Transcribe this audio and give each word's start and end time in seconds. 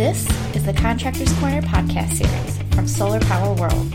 This 0.00 0.26
is 0.56 0.64
the 0.64 0.72
Contractors 0.72 1.30
Corner 1.34 1.60
podcast 1.60 2.12
series 2.14 2.74
from 2.74 2.88
Solar 2.88 3.20
Power 3.20 3.52
World. 3.52 3.94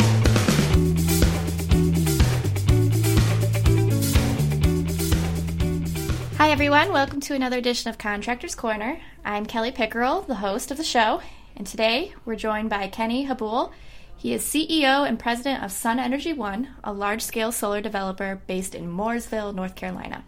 Hi, 6.38 6.52
everyone. 6.52 6.94
Welcome 6.94 7.22
to 7.22 7.34
another 7.34 7.58
edition 7.58 7.90
of 7.90 7.98
Contractors 7.98 8.54
Corner. 8.54 9.02
I'm 9.26 9.48
Kelly 9.48 9.72
Pickerel, 9.72 10.22
the 10.22 10.36
host 10.36 10.70
of 10.70 10.78
the 10.78 10.84
show, 10.84 11.24
and 11.56 11.66
today 11.66 12.14
we're 12.24 12.36
joined 12.36 12.70
by 12.70 12.88
Kenny 12.88 13.26
Habul. 13.26 13.72
He 14.16 14.32
is 14.32 14.44
CEO 14.44 15.10
and 15.10 15.18
president 15.18 15.64
of 15.64 15.72
Sun 15.72 15.98
Energy 15.98 16.34
One, 16.34 16.68
a 16.84 16.94
large 16.94 17.24
scale 17.24 17.52
solar 17.52 17.82
developer 17.82 18.40
based 18.46 18.76
in 18.76 18.96
Mooresville, 18.96 19.56
North 19.56 19.74
Carolina. 19.74 20.24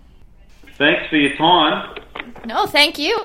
Thanks 0.80 1.08
for 1.08 1.18
your 1.18 1.36
time. 1.36 2.00
No, 2.48 2.66
thank 2.66 2.98
you. 2.98 3.24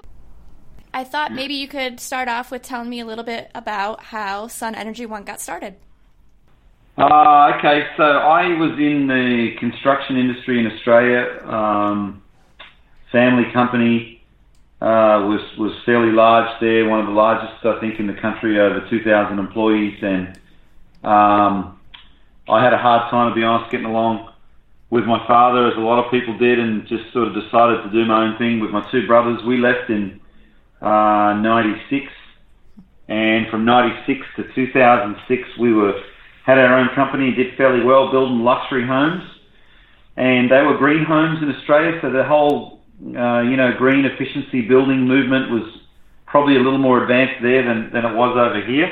I 0.94 1.04
thought 1.04 1.32
maybe 1.32 1.54
you 1.54 1.68
could 1.68 2.00
start 2.00 2.28
off 2.28 2.50
with 2.50 2.62
telling 2.62 2.90
me 2.90 3.00
a 3.00 3.06
little 3.06 3.24
bit 3.24 3.50
about 3.54 4.02
how 4.02 4.46
Sun 4.48 4.74
Energy 4.74 5.06
One 5.06 5.24
got 5.24 5.40
started. 5.40 5.76
Uh, 6.98 7.52
okay, 7.56 7.86
so 7.96 8.02
I 8.02 8.48
was 8.58 8.72
in 8.78 9.06
the 9.06 9.56
construction 9.58 10.18
industry 10.18 10.60
in 10.60 10.66
Australia. 10.66 11.42
Um, 11.46 12.22
family 13.10 13.50
company 13.52 14.22
uh, 14.82 15.24
was 15.24 15.40
was 15.56 15.72
fairly 15.86 16.12
large 16.12 16.60
there, 16.60 16.86
one 16.88 17.00
of 17.00 17.06
the 17.06 17.12
largest 17.12 17.64
I 17.64 17.80
think 17.80 17.98
in 17.98 18.06
the 18.06 18.14
country, 18.14 18.60
over 18.60 18.86
2,000 18.90 19.38
employees, 19.38 19.98
and 20.02 20.38
um, 21.02 21.80
I 22.48 22.62
had 22.62 22.74
a 22.74 22.78
hard 22.78 23.10
time 23.10 23.30
to 23.30 23.34
be 23.34 23.44
honest 23.44 23.70
getting 23.70 23.86
along 23.86 24.30
with 24.90 25.04
my 25.04 25.26
father, 25.26 25.68
as 25.68 25.76
a 25.78 25.80
lot 25.80 26.04
of 26.04 26.10
people 26.10 26.36
did, 26.36 26.58
and 26.58 26.86
just 26.86 27.10
sort 27.14 27.28
of 27.28 27.34
decided 27.34 27.82
to 27.82 27.90
do 27.90 28.04
my 28.04 28.24
own 28.24 28.36
thing 28.36 28.60
with 28.60 28.70
my 28.70 28.86
two 28.90 29.06
brothers. 29.06 29.42
We 29.46 29.56
left 29.56 29.88
in 29.88 30.20
uh, 30.82 31.34
96. 31.40 32.06
And 33.08 33.48
from 33.50 33.64
96 33.64 34.20
to 34.36 34.44
2006, 34.54 35.58
we 35.58 35.72
were 35.72 35.94
had 36.44 36.58
our 36.58 36.78
own 36.78 36.88
company, 36.94 37.32
did 37.32 37.56
fairly 37.56 37.84
well 37.84 38.10
building 38.10 38.40
luxury 38.40 38.86
homes. 38.86 39.22
And 40.16 40.50
they 40.50 40.62
were 40.62 40.76
green 40.76 41.04
homes 41.04 41.38
in 41.42 41.54
Australia, 41.54 41.98
so 42.02 42.10
the 42.10 42.24
whole, 42.24 42.80
uh, 43.00 43.40
you 43.42 43.56
know, 43.56 43.72
green 43.78 44.04
efficiency 44.04 44.62
building 44.62 45.06
movement 45.06 45.50
was 45.50 45.62
probably 46.26 46.56
a 46.56 46.58
little 46.58 46.78
more 46.78 47.02
advanced 47.02 47.42
there 47.42 47.62
than, 47.62 47.90
than 47.92 48.04
it 48.04 48.14
was 48.14 48.36
over 48.36 48.66
here. 48.66 48.90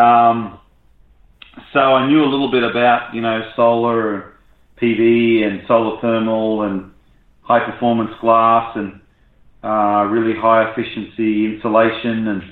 Um, 0.00 0.58
so 1.72 1.80
I 1.80 2.08
knew 2.08 2.24
a 2.24 2.30
little 2.30 2.50
bit 2.50 2.62
about, 2.62 3.14
you 3.14 3.20
know, 3.20 3.50
solar, 3.54 4.34
PV 4.80 5.44
and 5.44 5.62
solar 5.66 6.00
thermal 6.00 6.62
and 6.62 6.92
high 7.42 7.64
performance 7.70 8.12
glass 8.20 8.76
and 8.76 9.00
uh, 9.68 10.08
really 10.08 10.32
high 10.32 10.64
efficiency 10.72 11.44
insulation 11.44 12.32
and 12.32 12.42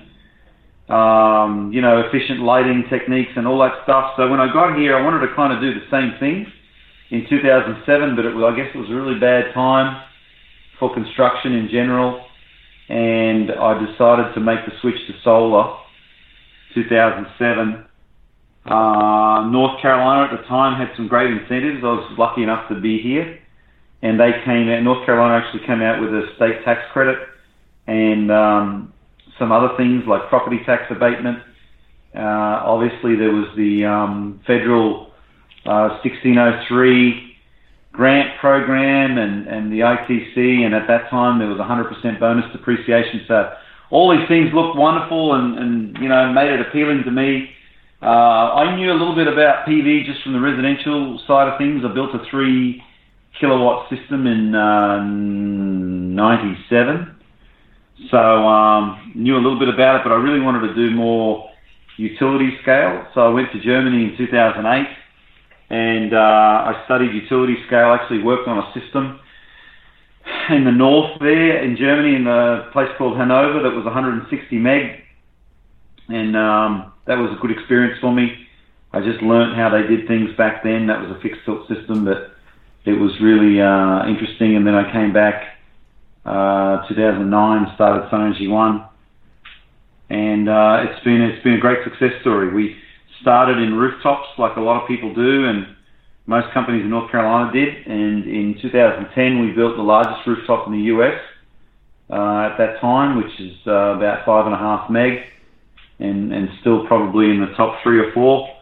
um, 0.92 1.72
you 1.72 1.80
know 1.80 2.04
efficient 2.04 2.40
lighting 2.40 2.84
techniques 2.90 3.32
and 3.36 3.46
all 3.46 3.58
that 3.60 3.72
stuff. 3.84 4.12
So 4.16 4.28
when 4.28 4.38
I 4.38 4.52
got 4.52 4.76
here, 4.76 4.94
I 4.94 5.02
wanted 5.02 5.26
to 5.26 5.34
kind 5.34 5.52
of 5.52 5.60
do 5.60 5.72
the 5.72 5.86
same 5.90 6.12
thing 6.20 6.44
in 7.10 7.26
2007, 7.30 8.16
but 8.16 8.24
it 8.26 8.34
was, 8.34 8.44
I 8.44 8.56
guess 8.56 8.68
it 8.74 8.78
was 8.78 8.90
a 8.90 8.94
really 8.94 9.18
bad 9.18 9.54
time 9.54 10.04
for 10.78 10.92
construction 10.92 11.54
in 11.54 11.68
general, 11.72 12.22
and 12.90 13.50
I 13.50 13.80
decided 13.80 14.34
to 14.34 14.40
make 14.40 14.66
the 14.66 14.72
switch 14.82 15.00
to 15.08 15.14
solar. 15.24 15.78
2007. 16.74 17.86
Uh, 18.66 19.48
North 19.48 19.80
Carolina 19.80 20.28
at 20.30 20.36
the 20.36 20.46
time 20.46 20.78
had 20.78 20.94
some 20.94 21.08
great 21.08 21.30
incentives. 21.30 21.80
I 21.80 21.96
was 21.96 22.12
lucky 22.18 22.42
enough 22.42 22.68
to 22.68 22.78
be 22.78 23.00
here 23.00 23.38
and 24.02 24.20
they 24.20 24.30
came 24.44 24.68
out. 24.68 24.82
North 24.82 25.04
Carolina 25.06 25.44
actually 25.44 25.66
came 25.66 25.82
out 25.82 26.00
with 26.00 26.10
a 26.10 26.26
state 26.36 26.64
tax 26.64 26.80
credit 26.92 27.18
and 27.86 28.30
um, 28.30 28.92
some 29.38 29.52
other 29.52 29.70
things 29.76 30.04
like 30.06 30.28
property 30.28 30.60
tax 30.66 30.84
abatement. 30.90 31.38
Uh, 32.14 32.64
obviously, 32.64 33.16
there 33.16 33.32
was 33.32 33.48
the 33.56 33.84
um, 33.84 34.40
federal 34.46 35.12
uh, 35.66 36.00
1603 36.02 37.36
grant 37.92 38.38
program 38.40 39.18
and, 39.18 39.48
and 39.48 39.72
the 39.72 39.80
ITC, 39.80 40.64
and 40.64 40.74
at 40.74 40.86
that 40.86 41.08
time 41.10 41.38
there 41.38 41.48
was 41.48 41.58
100% 41.58 42.20
bonus 42.20 42.44
depreciation. 42.52 43.24
So 43.26 43.52
all 43.90 44.16
these 44.16 44.28
things 44.28 44.50
looked 44.52 44.76
wonderful 44.76 45.34
and, 45.34 45.58
and 45.58 45.96
you 46.00 46.08
know 46.08 46.32
made 46.32 46.52
it 46.52 46.60
appealing 46.60 47.02
to 47.04 47.10
me. 47.10 47.50
Uh, 48.02 48.52
I 48.52 48.76
knew 48.76 48.92
a 48.92 48.98
little 48.98 49.14
bit 49.14 49.26
about 49.26 49.66
PV 49.66 50.04
just 50.04 50.22
from 50.22 50.34
the 50.34 50.40
residential 50.40 51.18
side 51.26 51.48
of 51.48 51.58
things. 51.58 51.82
I 51.84 51.92
built 51.92 52.14
a 52.14 52.22
three 52.30 52.82
kilowatt 53.40 53.90
system 53.90 54.26
in 54.26 54.54
uh, 54.54 55.02
97. 55.04 57.14
So 58.10 58.18
um, 58.18 59.12
knew 59.14 59.36
a 59.36 59.42
little 59.42 59.58
bit 59.58 59.68
about 59.68 59.96
it, 59.96 60.02
but 60.04 60.12
I 60.12 60.16
really 60.16 60.40
wanted 60.40 60.68
to 60.68 60.74
do 60.74 60.94
more 60.94 61.50
utility 61.96 62.56
scale. 62.62 63.06
So 63.14 63.22
I 63.22 63.28
went 63.28 63.52
to 63.52 63.60
Germany 63.60 64.04
in 64.04 64.16
2008 64.16 64.86
and 65.68 66.14
uh, 66.14 66.16
I 66.16 66.82
studied 66.84 67.12
utility 67.12 67.56
scale, 67.66 67.92
actually 67.92 68.22
worked 68.22 68.48
on 68.48 68.58
a 68.58 68.72
system 68.78 69.18
in 70.50 70.64
the 70.64 70.72
north 70.72 71.18
there 71.20 71.62
in 71.62 71.76
Germany 71.76 72.16
in 72.16 72.26
a 72.26 72.68
place 72.72 72.90
called 72.98 73.16
Hanover 73.16 73.62
that 73.62 73.74
was 73.74 73.84
160 73.84 74.58
meg. 74.58 75.02
And 76.08 76.36
um, 76.36 76.92
that 77.06 77.16
was 77.16 77.36
a 77.36 77.40
good 77.40 77.50
experience 77.50 77.98
for 78.00 78.12
me. 78.12 78.46
I 78.92 79.00
just 79.00 79.20
learned 79.22 79.56
how 79.56 79.70
they 79.70 79.88
did 79.88 80.06
things 80.06 80.30
back 80.36 80.62
then. 80.62 80.86
That 80.86 81.00
was 81.00 81.10
a 81.10 81.20
fixed 81.20 81.40
tilt 81.44 81.66
system, 81.66 82.04
but 82.04 82.35
it 82.86 82.94
was 82.94 83.12
really 83.20 83.60
uh, 83.60 84.08
interesting. 84.08 84.56
And 84.56 84.66
then 84.66 84.74
I 84.74 84.90
came 84.92 85.12
back 85.12 85.58
uh, 86.24 86.86
2009, 86.88 87.74
started 87.74 88.08
Energy 88.12 88.48
One, 88.48 88.86
and 90.08 90.48
uh, 90.48 90.86
it's 90.86 91.04
been 91.04 91.20
it's 91.20 91.42
been 91.42 91.54
a 91.54 91.60
great 91.60 91.82
success 91.84 92.20
story. 92.20 92.54
We 92.54 92.76
started 93.20 93.58
in 93.58 93.74
rooftops 93.74 94.28
like 94.38 94.56
a 94.56 94.60
lot 94.60 94.82
of 94.82 94.88
people 94.88 95.12
do, 95.14 95.46
and 95.46 95.66
most 96.26 96.52
companies 96.54 96.82
in 96.82 96.90
North 96.90 97.10
Carolina 97.10 97.52
did. 97.52 97.86
And 97.86 98.24
in 98.24 98.56
2010, 98.60 99.40
we 99.40 99.52
built 99.52 99.76
the 99.76 99.82
largest 99.82 100.26
rooftop 100.26 100.66
in 100.66 100.72
the 100.72 100.86
US 100.94 101.20
uh, 102.10 102.50
at 102.50 102.56
that 102.58 102.80
time, 102.80 103.16
which 103.16 103.40
is 103.40 103.54
uh, 103.66 103.98
about 103.98 104.24
five 104.24 104.46
and 104.46 104.54
a 104.54 104.58
half 104.58 104.90
meg, 104.90 105.26
and 105.98 106.32
and 106.32 106.48
still 106.60 106.86
probably 106.86 107.30
in 107.30 107.40
the 107.40 107.52
top 107.56 107.82
three 107.82 107.98
or 107.98 108.12
four. 108.12 108.55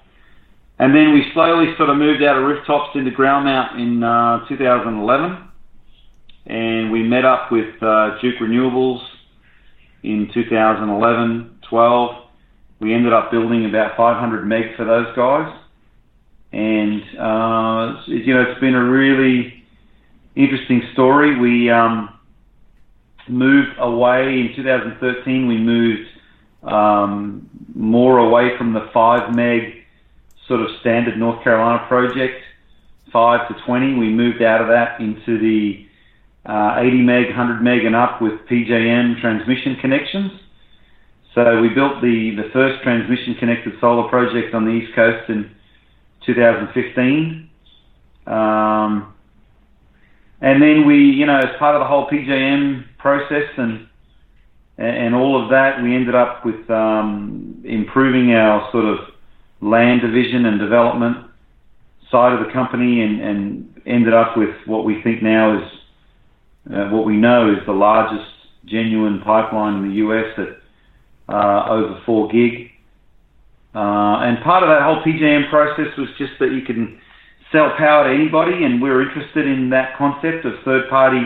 And 0.78 0.94
then 0.94 1.12
we 1.12 1.24
slowly 1.32 1.74
sort 1.76 1.88
of 1.88 1.96
moved 1.96 2.22
out 2.22 2.36
of 2.36 2.44
rooftops 2.44 2.96
into 2.96 3.10
ground 3.10 3.44
mount 3.44 3.80
in 3.80 4.02
uh, 4.02 4.46
2011. 4.48 5.48
And 6.46 6.90
we 6.90 7.02
met 7.02 7.24
up 7.24 7.52
with 7.52 7.80
uh, 7.82 8.18
Duke 8.20 8.36
Renewables 8.40 9.02
in 10.02 10.30
2011 10.34 11.60
12. 11.68 12.10
We 12.80 12.92
ended 12.92 13.12
up 13.12 13.30
building 13.30 13.66
about 13.66 13.96
500 13.96 14.46
meg 14.46 14.76
for 14.76 14.84
those 14.84 15.14
guys. 15.16 15.60
And, 16.52 17.02
uh, 17.18 18.02
you 18.06 18.34
know, 18.34 18.42
it's 18.48 18.60
been 18.60 18.74
a 18.74 18.84
really 18.84 19.64
interesting 20.36 20.82
story. 20.92 21.38
We 21.38 21.70
um, 21.70 22.18
moved 23.28 23.70
away 23.78 24.40
in 24.40 24.52
2013, 24.56 25.48
we 25.48 25.58
moved 25.58 26.08
um, 26.62 27.48
more 27.74 28.18
away 28.18 28.56
from 28.58 28.72
the 28.72 28.88
5 28.92 29.34
meg 29.34 29.83
sort 30.48 30.60
of 30.60 30.68
standard 30.80 31.18
North 31.18 31.42
Carolina 31.42 31.84
project, 31.88 32.42
5 33.12 33.48
to 33.48 33.54
20. 33.66 33.94
We 33.94 34.08
moved 34.10 34.42
out 34.42 34.60
of 34.60 34.68
that 34.68 35.00
into 35.00 35.38
the 35.38 35.86
uh, 36.46 36.76
80 36.78 37.02
meg, 37.02 37.26
100 37.26 37.62
meg 37.62 37.84
and 37.84 37.96
up 37.96 38.20
with 38.20 38.34
PJM 38.50 39.20
transmission 39.20 39.76
connections. 39.80 40.32
So 41.34 41.60
we 41.60 41.68
built 41.68 42.00
the, 42.00 42.36
the 42.36 42.50
first 42.52 42.82
transmission 42.82 43.34
connected 43.36 43.74
solar 43.80 44.08
project 44.08 44.54
on 44.54 44.64
the 44.64 44.70
East 44.70 44.94
Coast 44.94 45.28
in 45.28 45.50
2015. 46.26 47.50
Um, 48.26 49.14
and 50.40 50.62
then 50.62 50.86
we, 50.86 50.96
you 50.96 51.26
know, 51.26 51.38
as 51.38 51.56
part 51.58 51.74
of 51.74 51.80
the 51.80 51.86
whole 51.86 52.08
PJM 52.08 52.84
process 52.98 53.48
and 53.56 53.88
and 54.76 55.14
all 55.14 55.40
of 55.40 55.50
that, 55.50 55.80
we 55.80 55.94
ended 55.94 56.16
up 56.16 56.44
with 56.44 56.68
um, 56.68 57.62
improving 57.64 58.32
our 58.32 58.68
sort 58.72 58.84
of 58.84 59.13
land 59.64 60.02
division 60.02 60.44
and 60.44 60.60
development 60.60 61.16
side 62.10 62.32
of 62.32 62.46
the 62.46 62.52
company 62.52 63.00
and, 63.00 63.20
and 63.20 63.82
ended 63.86 64.12
up 64.12 64.36
with 64.36 64.54
what 64.66 64.84
we 64.84 65.02
think 65.02 65.22
now 65.22 65.58
is 65.58 65.68
uh, 66.70 66.88
what 66.90 67.06
we 67.06 67.16
know 67.16 67.50
is 67.50 67.58
the 67.66 67.72
largest 67.72 68.30
genuine 68.66 69.20
pipeline 69.22 69.82
in 69.82 69.88
the 69.88 69.94
US 69.96 70.38
at 70.38 71.34
uh, 71.34 71.66
over 71.70 72.00
4 72.04 72.28
gig. 72.28 72.70
Uh, 73.74 74.20
and 74.20 74.42
part 74.44 74.62
of 74.62 74.68
that 74.68 74.82
whole 74.82 75.02
PJM 75.02 75.48
process 75.48 75.96
was 75.96 76.08
just 76.18 76.32
that 76.38 76.52
you 76.52 76.62
can 76.62 77.00
sell 77.50 77.72
power 77.76 78.04
to 78.04 78.14
anybody, 78.14 78.64
and 78.64 78.80
we're 78.80 79.02
interested 79.02 79.46
in 79.46 79.70
that 79.70 79.96
concept 79.96 80.44
of 80.44 80.52
third 80.64 80.88
party 80.90 81.22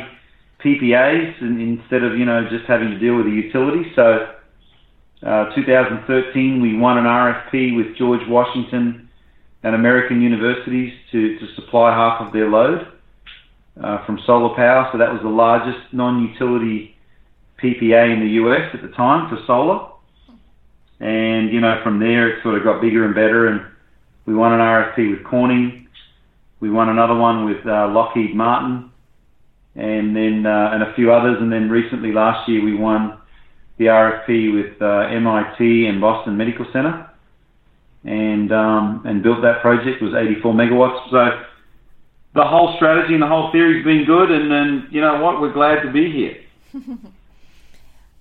PPAs 0.64 1.40
and 1.40 1.60
instead 1.60 2.02
of 2.02 2.18
you 2.18 2.24
know 2.24 2.48
just 2.50 2.64
having 2.66 2.90
to 2.90 2.98
deal 2.98 3.16
with 3.16 3.26
the 3.26 3.32
utility. 3.32 3.92
So 3.94 4.37
uh, 5.26 5.54
2013, 5.54 6.62
we 6.62 6.78
won 6.78 6.98
an 6.98 7.04
RFP 7.04 7.76
with 7.76 7.96
George 7.96 8.20
Washington 8.28 9.08
and 9.64 9.74
American 9.74 10.22
universities 10.22 10.92
to, 11.10 11.38
to 11.38 11.54
supply 11.56 11.92
half 11.92 12.24
of 12.24 12.32
their 12.32 12.48
load 12.48 12.86
uh, 13.82 14.04
from 14.06 14.20
solar 14.26 14.54
power. 14.54 14.88
So 14.92 14.98
that 14.98 15.12
was 15.12 15.20
the 15.22 15.28
largest 15.28 15.92
non-utility 15.92 16.94
PPA 17.62 18.14
in 18.14 18.20
the 18.20 18.30
US 18.42 18.70
at 18.74 18.82
the 18.82 18.94
time 18.94 19.28
for 19.28 19.42
solar. 19.46 19.90
And, 21.00 21.52
you 21.52 21.60
know, 21.60 21.80
from 21.82 21.98
there 21.98 22.28
it 22.28 22.42
sort 22.42 22.56
of 22.56 22.64
got 22.64 22.80
bigger 22.80 23.04
and 23.04 23.14
better 23.14 23.48
and 23.48 23.60
we 24.26 24.34
won 24.34 24.52
an 24.52 24.60
RFP 24.60 25.10
with 25.10 25.24
Corning. 25.24 25.88
We 26.60 26.70
won 26.70 26.88
another 26.88 27.14
one 27.14 27.44
with 27.44 27.64
uh, 27.66 27.88
Lockheed 27.88 28.36
Martin 28.36 28.90
and 29.74 30.14
then 30.14 30.44
uh, 30.44 30.70
and 30.72 30.82
a 30.82 30.92
few 30.94 31.12
others. 31.12 31.38
And 31.40 31.52
then 31.52 31.70
recently 31.70 32.12
last 32.12 32.48
year 32.48 32.62
we 32.62 32.76
won 32.76 33.18
the 33.78 33.86
RFP 33.86 34.52
with 34.52 34.82
uh, 34.82 35.08
MIT 35.14 35.86
and 35.86 36.00
Boston 36.00 36.36
Medical 36.36 36.66
Center 36.72 37.08
and 38.04 38.52
um, 38.52 39.02
and 39.04 39.22
built 39.22 39.42
that 39.42 39.60
project. 39.62 40.02
It 40.02 40.04
was 40.04 40.14
84 40.14 40.52
megawatts. 40.52 41.10
So 41.10 41.44
the 42.34 42.44
whole 42.44 42.74
strategy 42.76 43.14
and 43.14 43.22
the 43.22 43.28
whole 43.28 43.50
theory's 43.52 43.84
been 43.84 44.04
good. 44.04 44.30
And 44.30 44.50
then 44.50 44.88
you 44.90 45.00
know 45.00 45.22
what, 45.22 45.40
we're 45.40 45.52
glad 45.52 45.82
to 45.82 45.90
be 45.90 46.10
here. 46.10 46.36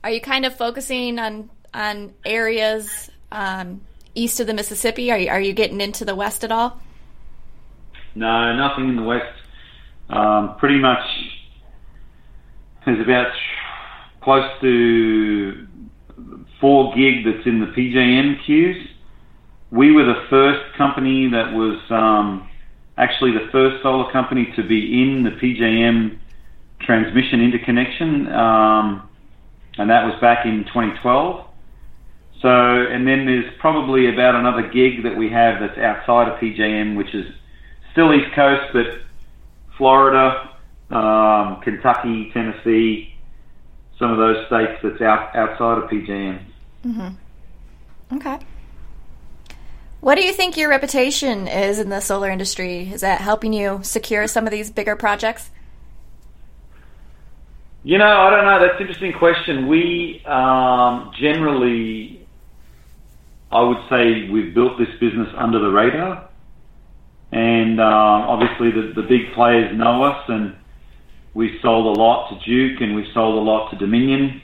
Are 0.03 0.11
you 0.11 0.21
kind 0.21 0.45
of 0.45 0.55
focusing 0.55 1.19
on 1.19 1.49
on 1.73 2.13
areas 2.25 3.09
um, 3.31 3.81
east 4.15 4.39
of 4.39 4.47
the 4.47 4.53
Mississippi? 4.53 5.11
Are 5.11 5.17
you, 5.17 5.29
are 5.29 5.41
you 5.41 5.53
getting 5.53 5.81
into 5.81 6.05
the 6.05 6.15
west 6.15 6.43
at 6.43 6.51
all? 6.51 6.79
No, 8.15 8.55
nothing 8.55 8.89
in 8.89 8.95
the 8.95 9.03
west. 9.03 9.33
Um, 10.09 10.55
pretty 10.57 10.79
much, 10.79 11.03
there's 12.85 12.99
about 12.99 13.31
close 14.21 14.49
to 14.61 15.67
four 16.59 16.93
gig 16.95 17.25
that's 17.25 17.45
in 17.45 17.59
the 17.59 17.67
PJM 17.67 18.45
queues. 18.45 18.87
We 19.71 19.91
were 19.91 20.05
the 20.05 20.25
first 20.29 20.75
company 20.77 21.29
that 21.29 21.53
was 21.53 21.79
um, 21.89 22.49
actually 22.97 23.31
the 23.31 23.49
first 23.51 23.83
solar 23.83 24.11
company 24.11 24.51
to 24.55 24.63
be 24.63 25.01
in 25.01 25.23
the 25.23 25.31
PJM 25.31 26.17
transmission 26.81 27.41
interconnection. 27.41 28.27
Um, 28.31 29.09
and 29.77 29.89
that 29.89 30.05
was 30.05 30.19
back 30.19 30.45
in 30.45 30.63
2012. 30.65 31.45
So, 32.41 32.49
and 32.49 33.07
then 33.07 33.25
there's 33.25 33.51
probably 33.59 34.13
about 34.13 34.35
another 34.35 34.69
gig 34.69 35.03
that 35.03 35.17
we 35.17 35.29
have 35.29 35.59
that's 35.59 35.77
outside 35.77 36.27
of 36.27 36.39
PJM, 36.39 36.95
which 36.95 37.13
is 37.13 37.25
still 37.91 38.13
East 38.13 38.33
Coast, 38.35 38.73
but 38.73 38.85
Florida, 39.77 40.51
um, 40.91 41.61
Kentucky, 41.63 42.31
Tennessee, 42.33 43.16
some 43.99 44.11
of 44.11 44.17
those 44.17 44.45
states 44.47 44.79
that's 44.83 45.01
out 45.01 45.35
outside 45.35 45.83
of 45.83 45.89
PJM. 45.89 46.39
Mm-hmm. 46.85 48.17
Okay. 48.17 48.39
What 49.99 50.15
do 50.15 50.23
you 50.23 50.31
think 50.31 50.57
your 50.57 50.69
reputation 50.69 51.47
is 51.47 51.79
in 51.79 51.89
the 51.89 51.99
solar 51.99 52.29
industry? 52.29 52.91
Is 52.91 53.01
that 53.01 53.19
helping 53.19 53.51
you 53.51 53.79
secure 53.83 54.27
some 54.27 54.45
of 54.45 54.51
these 54.51 54.69
bigger 54.69 54.95
projects? 54.95 55.49
You 57.83 57.97
know, 57.97 58.05
I 58.05 58.29
don't 58.29 58.45
know. 58.45 58.59
That's 58.59 58.75
an 58.75 58.81
interesting 58.81 59.13
question. 59.13 59.67
We 59.67 60.21
um, 60.25 61.11
generally, 61.19 62.27
I 63.51 63.61
would 63.61 63.77
say, 63.89 64.29
we've 64.29 64.53
built 64.53 64.77
this 64.77 64.89
business 64.99 65.29
under 65.35 65.59
the 65.59 65.69
radar, 65.69 66.27
and 67.31 67.79
uh, 67.79 67.83
obviously 67.83 68.71
the, 68.71 68.93
the 68.93 69.03
big 69.03 69.33
players 69.33 69.75
know 69.75 70.03
us, 70.03 70.23
and 70.27 70.55
we've 71.37 71.61
sold 71.61 71.95
a 71.95 72.01
lot 72.01 72.29
to 72.31 72.43
Duke, 72.43 72.81
and 72.81 72.95
we've 72.95 73.13
sold 73.13 73.35
a 73.35 73.39
lot 73.39 73.69
to 73.69 73.77
Dominion. 73.77 74.41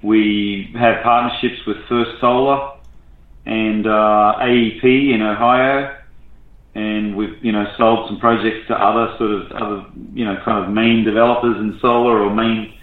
We 0.00 0.72
have 0.78 1.02
partnerships 1.02 1.66
with 1.66 1.76
First 1.88 2.20
Solar 2.20 2.76
and 3.44 3.84
uh, 3.84 4.36
AEP 4.38 4.84
in 5.12 5.22
Ohio, 5.22 5.98
and 6.76 7.16
we've 7.16 7.44
you 7.44 7.50
know 7.50 7.66
sold 7.76 8.08
some 8.08 8.20
projects 8.20 8.68
to 8.68 8.74
other 8.74 9.12
sort 9.18 9.32
of 9.32 9.52
other 9.52 9.86
you 10.14 10.24
know 10.24 10.40
kind 10.44 10.64
of 10.64 10.70
main 10.70 11.04
developers 11.04 11.56
in 11.56 11.76
solar 11.80 12.22
or 12.22 12.32
main 12.32 12.78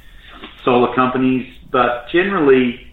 solar 0.66 0.94
companies. 0.94 1.48
But 1.72 2.10
generally, 2.12 2.86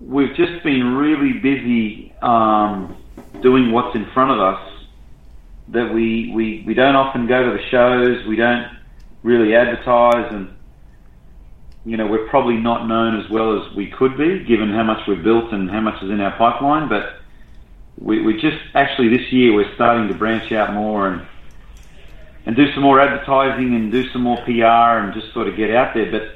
we've 0.00 0.34
just 0.34 0.64
been 0.64 0.96
really 0.96 1.38
busy 1.38 2.12
um, 2.22 2.96
doing 3.40 3.70
what's 3.70 3.94
in 3.94 4.06
front 4.12 4.32
of 4.32 4.40
us. 4.40 4.70
That 5.68 5.94
we, 5.94 6.32
we 6.34 6.64
we 6.66 6.74
don't 6.74 6.96
often 6.96 7.28
go 7.28 7.44
to 7.44 7.56
the 7.56 7.62
shows. 7.70 8.26
We 8.26 8.34
don't 8.34 8.73
really 9.24 9.56
advertise, 9.56 10.32
and 10.32 10.54
you 11.84 11.96
know 11.96 12.06
we're 12.06 12.28
probably 12.28 12.56
not 12.56 12.86
known 12.86 13.20
as 13.20 13.28
well 13.28 13.60
as 13.60 13.74
we 13.74 13.90
could 13.90 14.16
be, 14.16 14.44
given 14.44 14.70
how 14.70 14.84
much 14.84 15.04
we've 15.08 15.24
built 15.24 15.52
and 15.52 15.68
how 15.68 15.80
much 15.80 16.00
is 16.04 16.10
in 16.10 16.20
our 16.20 16.36
pipeline. 16.38 16.88
But 16.88 17.16
we, 17.98 18.22
we 18.22 18.34
just 18.34 18.58
actually 18.74 19.08
this 19.08 19.32
year 19.32 19.52
we're 19.52 19.74
starting 19.74 20.06
to 20.08 20.14
branch 20.14 20.52
out 20.52 20.72
more 20.72 21.08
and 21.08 21.26
and 22.46 22.54
do 22.54 22.72
some 22.74 22.82
more 22.82 23.00
advertising 23.00 23.74
and 23.74 23.90
do 23.90 24.08
some 24.10 24.22
more 24.22 24.36
PR 24.44 25.00
and 25.00 25.14
just 25.14 25.32
sort 25.32 25.48
of 25.48 25.56
get 25.56 25.70
out 25.70 25.94
there. 25.94 26.10
But 26.10 26.34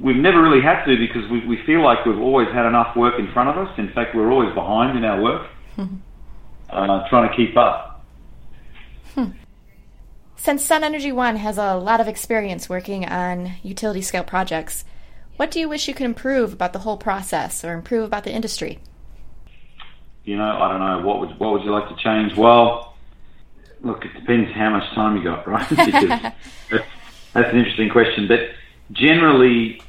we've 0.00 0.16
never 0.16 0.42
really 0.42 0.60
had 0.60 0.84
to 0.84 0.96
because 0.98 1.28
we, 1.30 1.46
we 1.46 1.62
feel 1.64 1.82
like 1.82 2.04
we've 2.04 2.20
always 2.20 2.48
had 2.48 2.66
enough 2.66 2.94
work 2.94 3.18
in 3.18 3.32
front 3.32 3.48
of 3.48 3.66
us. 3.66 3.78
In 3.78 3.90
fact, 3.92 4.14
we're 4.14 4.30
always 4.30 4.54
behind 4.54 4.98
in 4.98 5.04
our 5.04 5.20
work, 5.20 5.48
uh, 6.68 7.08
trying 7.08 7.30
to 7.30 7.34
keep 7.34 7.56
up. 7.56 8.04
Hmm. 9.14 9.30
Since 10.42 10.64
Sun 10.64 10.84
Energy 10.84 11.12
One 11.12 11.36
has 11.36 11.58
a 11.58 11.76
lot 11.76 12.00
of 12.00 12.08
experience 12.08 12.68
working 12.68 13.04
on 13.04 13.52
utility 13.62 14.00
scale 14.00 14.24
projects, 14.24 14.84
what 15.36 15.50
do 15.50 15.60
you 15.60 15.68
wish 15.68 15.86
you 15.86 15.94
could 15.94 16.06
improve 16.06 16.54
about 16.54 16.72
the 16.72 16.80
whole 16.80 16.96
process 16.96 17.62
or 17.62 17.74
improve 17.74 18.04
about 18.04 18.24
the 18.24 18.32
industry? 18.32 18.80
you 20.24 20.36
know, 20.36 20.58
I 20.58 20.68
don't 20.68 20.80
know, 20.80 21.06
what 21.06 21.20
would 21.20 21.38
what 21.40 21.52
would 21.52 21.62
you 21.62 21.72
like 21.72 21.88
to 21.88 21.96
change? 21.96 22.36
Well, 22.36 22.94
look, 23.82 24.04
it 24.04 24.14
depends 24.14 24.50
how 24.52 24.70
much 24.70 24.88
time 24.94 25.16
you 25.16 25.24
got, 25.24 25.46
right? 25.48 25.68
that's, 25.70 26.84
an 27.34 27.56
interesting 27.56 27.90
question. 27.90 28.28
But 28.28 28.50
generally, 28.92 29.82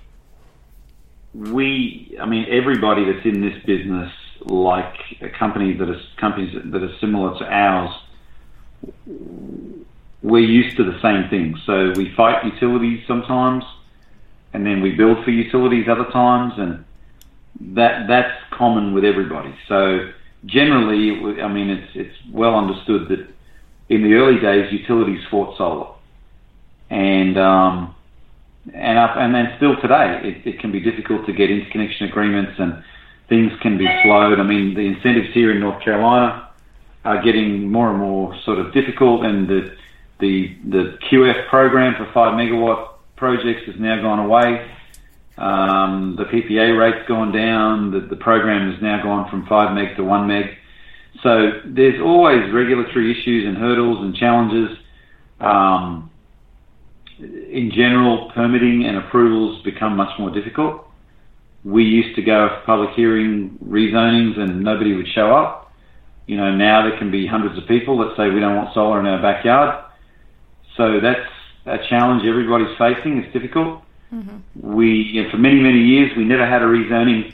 we, 1.34 2.18
I 2.20 2.26
mean, 2.26 2.46
everybody 2.50 3.06
that's 3.06 3.26
in 3.26 3.42
this 3.42 3.62
business, 3.66 4.12
like 4.46 4.96
a 5.22 5.30
company 5.30 5.74
that 5.74 5.90
is 5.90 6.02
companies 6.18 6.58
that 6.64 6.82
are 6.82 6.98
similar 7.00 7.38
to 7.38 7.46
ours, 7.46 7.92
we're 10.24 10.40
used 10.40 10.78
to 10.78 10.84
the 10.84 11.00
same 11.02 11.30
thing. 11.30 11.60
So 11.66 11.94
we 11.96 12.14
fight 12.16 12.46
utilities 12.46 13.06
sometimes, 13.08 13.64
and 14.54 14.66
then 14.66 14.82
we 14.82 14.92
build 14.92 15.24
for 15.24 15.32
utilities 15.32 15.88
other 15.88 16.10
times, 16.12 16.54
and 16.58 16.86
that 17.76 18.08
that's 18.08 18.38
common 18.52 18.94
with 18.94 19.04
everybody. 19.04 19.56
So 19.68 20.12
generally, 20.46 21.42
I 21.42 21.48
mean, 21.48 21.70
it's 21.70 21.92
it's 21.96 22.16
well 22.32 22.56
understood 22.56 23.08
that 23.10 23.28
in 23.90 24.04
the 24.04 24.14
early 24.14 24.40
days, 24.40 24.72
utilities 24.72 25.22
fought 25.30 25.58
solar, 25.58 25.88
and 26.90 27.38
um, 27.38 27.96
and 28.74 28.98
up 28.98 29.18
and 29.18 29.34
then 29.34 29.54
still 29.58 29.76
today, 29.82 30.22
it, 30.24 30.48
it 30.48 30.60
can 30.60 30.72
be 30.72 30.80
difficult 30.80 31.26
to 31.26 31.34
get 31.34 31.50
interconnection 31.50 32.08
agreements 32.08 32.54
and 32.60 32.84
things 33.28 33.52
can 33.62 33.78
be 33.78 33.88
slowed. 34.04 34.40
I 34.40 34.44
mean, 34.44 34.76
the 34.76 34.82
incentives 34.82 35.34
here 35.34 35.52
in 35.52 35.60
North 35.62 35.82
Carolina 35.82 36.50
are 37.04 37.24
getting 37.24 37.72
more 37.72 37.90
and 37.90 37.98
more 37.98 38.38
sort 38.46 38.60
of 38.60 38.74
difficult, 38.74 39.26
and 39.26 39.48
the 39.48 39.76
the 40.22 40.56
the 40.70 40.98
QF 41.12 41.50
program 41.50 41.96
for 41.98 42.10
five 42.14 42.34
megawatt 42.34 42.92
projects 43.18 43.66
has 43.66 43.76
now 43.78 44.02
gone 44.02 44.20
away. 44.20 44.72
Um, 45.38 46.16
the 46.18 46.26
PPA 46.26 46.78
rate's 46.78 47.08
gone 47.08 47.32
down. 47.32 47.92
The, 47.92 48.02
the 48.02 48.16
program 48.16 48.72
has 48.72 48.82
now 48.82 49.02
gone 49.02 49.30
from 49.30 49.48
5 49.48 49.76
meg 49.76 49.96
to 49.98 50.04
1 50.04 50.28
meg. 50.28 50.46
So 51.24 51.62
there's 51.66 52.02
always 52.02 52.52
regulatory 52.54 53.12
issues 53.12 53.48
and 53.48 53.58
hurdles 53.58 54.04
and 54.04 54.16
challenges. 54.16 54.78
Um, 55.40 56.12
in 57.20 57.72
general, 57.74 58.32
permitting 58.34 58.86
and 58.86 58.98
approvals 58.98 59.62
become 59.64 59.96
much 59.96 60.18
more 60.20 60.32
difficult. 60.32 60.88
We 61.64 61.84
used 61.84 62.16
to 62.16 62.24
go 62.24 62.50
for 62.50 62.66
public 62.66 62.90
hearing 62.96 63.58
rezonings 63.64 64.40
and 64.40 64.64
nobody 64.64 64.96
would 64.96 65.08
show 65.14 65.36
up. 65.36 65.72
You 66.26 66.38
know, 66.38 66.56
now 66.56 66.88
there 66.88 66.98
can 66.98 67.12
be 67.12 67.28
hundreds 67.28 67.58
of 67.58 67.68
people 67.68 67.98
that 68.00 68.16
say 68.18 68.30
we 68.30 68.40
don't 68.40 68.56
want 68.56 68.74
solar 68.74 69.00
in 69.00 69.06
our 69.06 69.22
backyard. 69.22 69.86
So 70.78 71.00
that's 71.00 71.30
a 71.66 71.78
challenge 71.90 72.26
everybody's 72.26 72.76
facing. 72.78 73.18
It's 73.18 73.34
difficult. 73.34 73.84
Mm-hmm. 74.14 74.76
We, 74.76 75.28
for 75.32 75.38
many, 75.38 75.60
many 75.60 75.80
years, 75.80 76.12
we 76.18 76.24
never 76.24 76.46
had 76.46 76.62
a 76.62 76.66
rezoning 76.66 77.34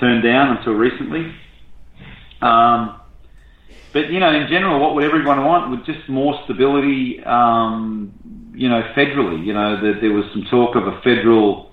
turned 0.00 0.22
down 0.22 0.56
until 0.56 0.74
recently. 0.74 1.34
Um, 2.40 3.00
but, 3.92 4.10
you 4.10 4.20
know, 4.20 4.32
in 4.34 4.48
general, 4.48 4.80
what 4.80 4.94
would 4.94 5.04
everyone 5.04 5.44
want? 5.44 5.70
With 5.70 5.86
just 5.86 6.08
more 6.08 6.40
stability, 6.44 7.22
um, 7.24 8.12
you 8.54 8.68
know, 8.68 8.82
federally. 8.96 9.44
You 9.44 9.54
know, 9.54 9.80
the, 9.80 10.00
there 10.00 10.12
was 10.12 10.24
some 10.32 10.44
talk 10.50 10.76
of 10.76 10.86
a 10.86 11.00
federal 11.02 11.72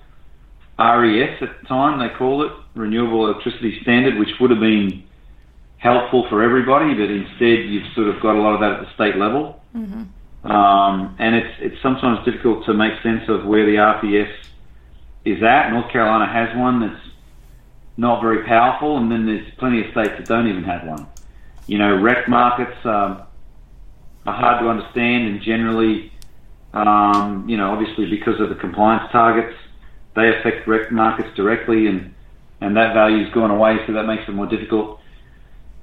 RES 0.78 1.42
at 1.42 1.60
the 1.60 1.68
time, 1.68 1.98
they 1.98 2.14
called 2.16 2.42
it, 2.46 2.52
Renewable 2.74 3.26
Electricity 3.26 3.78
Standard, 3.82 4.18
which 4.18 4.30
would 4.40 4.50
have 4.50 4.60
been 4.60 5.04
helpful 5.78 6.26
for 6.28 6.42
everybody, 6.42 6.94
but 6.94 7.10
instead 7.10 7.68
you've 7.68 7.92
sort 7.94 8.08
of 8.08 8.20
got 8.22 8.36
a 8.36 8.40
lot 8.40 8.54
of 8.54 8.60
that 8.60 8.72
at 8.72 8.80
the 8.80 8.94
state 8.94 9.16
level. 9.16 9.60
Mm-hmm. 9.76 10.04
Um, 10.44 11.14
and 11.20 11.36
it's 11.36 11.54
it's 11.60 11.82
sometimes 11.82 12.24
difficult 12.24 12.64
to 12.66 12.74
make 12.74 13.00
sense 13.02 13.22
of 13.28 13.46
where 13.46 13.64
the 13.64 13.76
RPS 13.76 14.32
is 15.24 15.42
at. 15.42 15.70
North 15.70 15.90
Carolina 15.92 16.26
has 16.30 16.56
one 16.56 16.80
that's 16.80 17.06
not 17.96 18.20
very 18.20 18.44
powerful, 18.44 18.96
and 18.96 19.10
then 19.10 19.26
there's 19.26 19.46
plenty 19.58 19.84
of 19.84 19.92
states 19.92 20.12
that 20.18 20.26
don't 20.26 20.48
even 20.48 20.64
have 20.64 20.86
one. 20.86 21.06
You 21.66 21.78
know, 21.78 21.94
REC 21.94 22.28
markets 22.28 22.76
um, 22.84 23.22
are 24.26 24.34
hard 24.34 24.62
to 24.62 24.68
understand, 24.68 25.28
and 25.28 25.42
generally, 25.42 26.12
um, 26.72 27.48
you 27.48 27.56
know, 27.56 27.70
obviously 27.70 28.10
because 28.10 28.40
of 28.40 28.48
the 28.48 28.56
compliance 28.56 29.12
targets, 29.12 29.56
they 30.16 30.28
affect 30.28 30.66
REC 30.66 30.90
markets 30.90 31.28
directly, 31.36 31.86
and 31.86 32.14
and 32.60 32.76
that 32.76 32.94
value's 32.94 33.32
gone 33.34 33.50
away, 33.50 33.78
so 33.86 33.92
that 33.92 34.04
makes 34.04 34.22
it 34.28 34.32
more 34.32 34.46
difficult. 34.46 35.00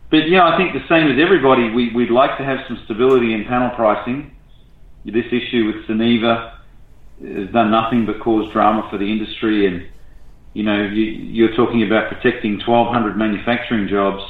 But 0.09 0.27
you 0.27 0.37
know, 0.37 0.43
I 0.43 0.57
think 0.57 0.73
the 0.73 0.87
same 0.89 1.11
as 1.11 1.21
everybody, 1.21 1.69
we, 1.69 1.93
we'd 1.93 2.09
like 2.09 2.37
to 2.37 2.43
have 2.43 2.59
some 2.67 2.81
stability 2.85 3.33
in 3.33 3.45
panel 3.45 3.69
pricing. 3.75 4.35
This 5.05 5.25
issue 5.31 5.65
with 5.65 5.87
Suniva 5.87 6.57
has 7.21 7.49
done 7.51 7.71
nothing 7.71 8.05
but 8.05 8.19
cause 8.19 8.51
drama 8.51 8.87
for 8.89 8.97
the 8.97 9.11
industry, 9.11 9.65
and 9.65 9.87
you 10.53 10.63
know, 10.63 10.83
you, 10.83 11.03
you're 11.03 11.55
talking 11.55 11.83
about 11.83 12.11
protecting 12.11 12.59
1,200 12.59 13.17
manufacturing 13.17 13.87
jobs 13.87 14.23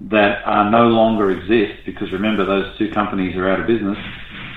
that 0.00 0.42
are 0.44 0.70
no 0.70 0.88
longer 0.88 1.30
exist 1.30 1.84
because 1.84 2.12
remember 2.12 2.44
those 2.44 2.76
two 2.78 2.90
companies 2.90 3.36
are 3.36 3.48
out 3.48 3.60
of 3.60 3.66
business, 3.66 3.98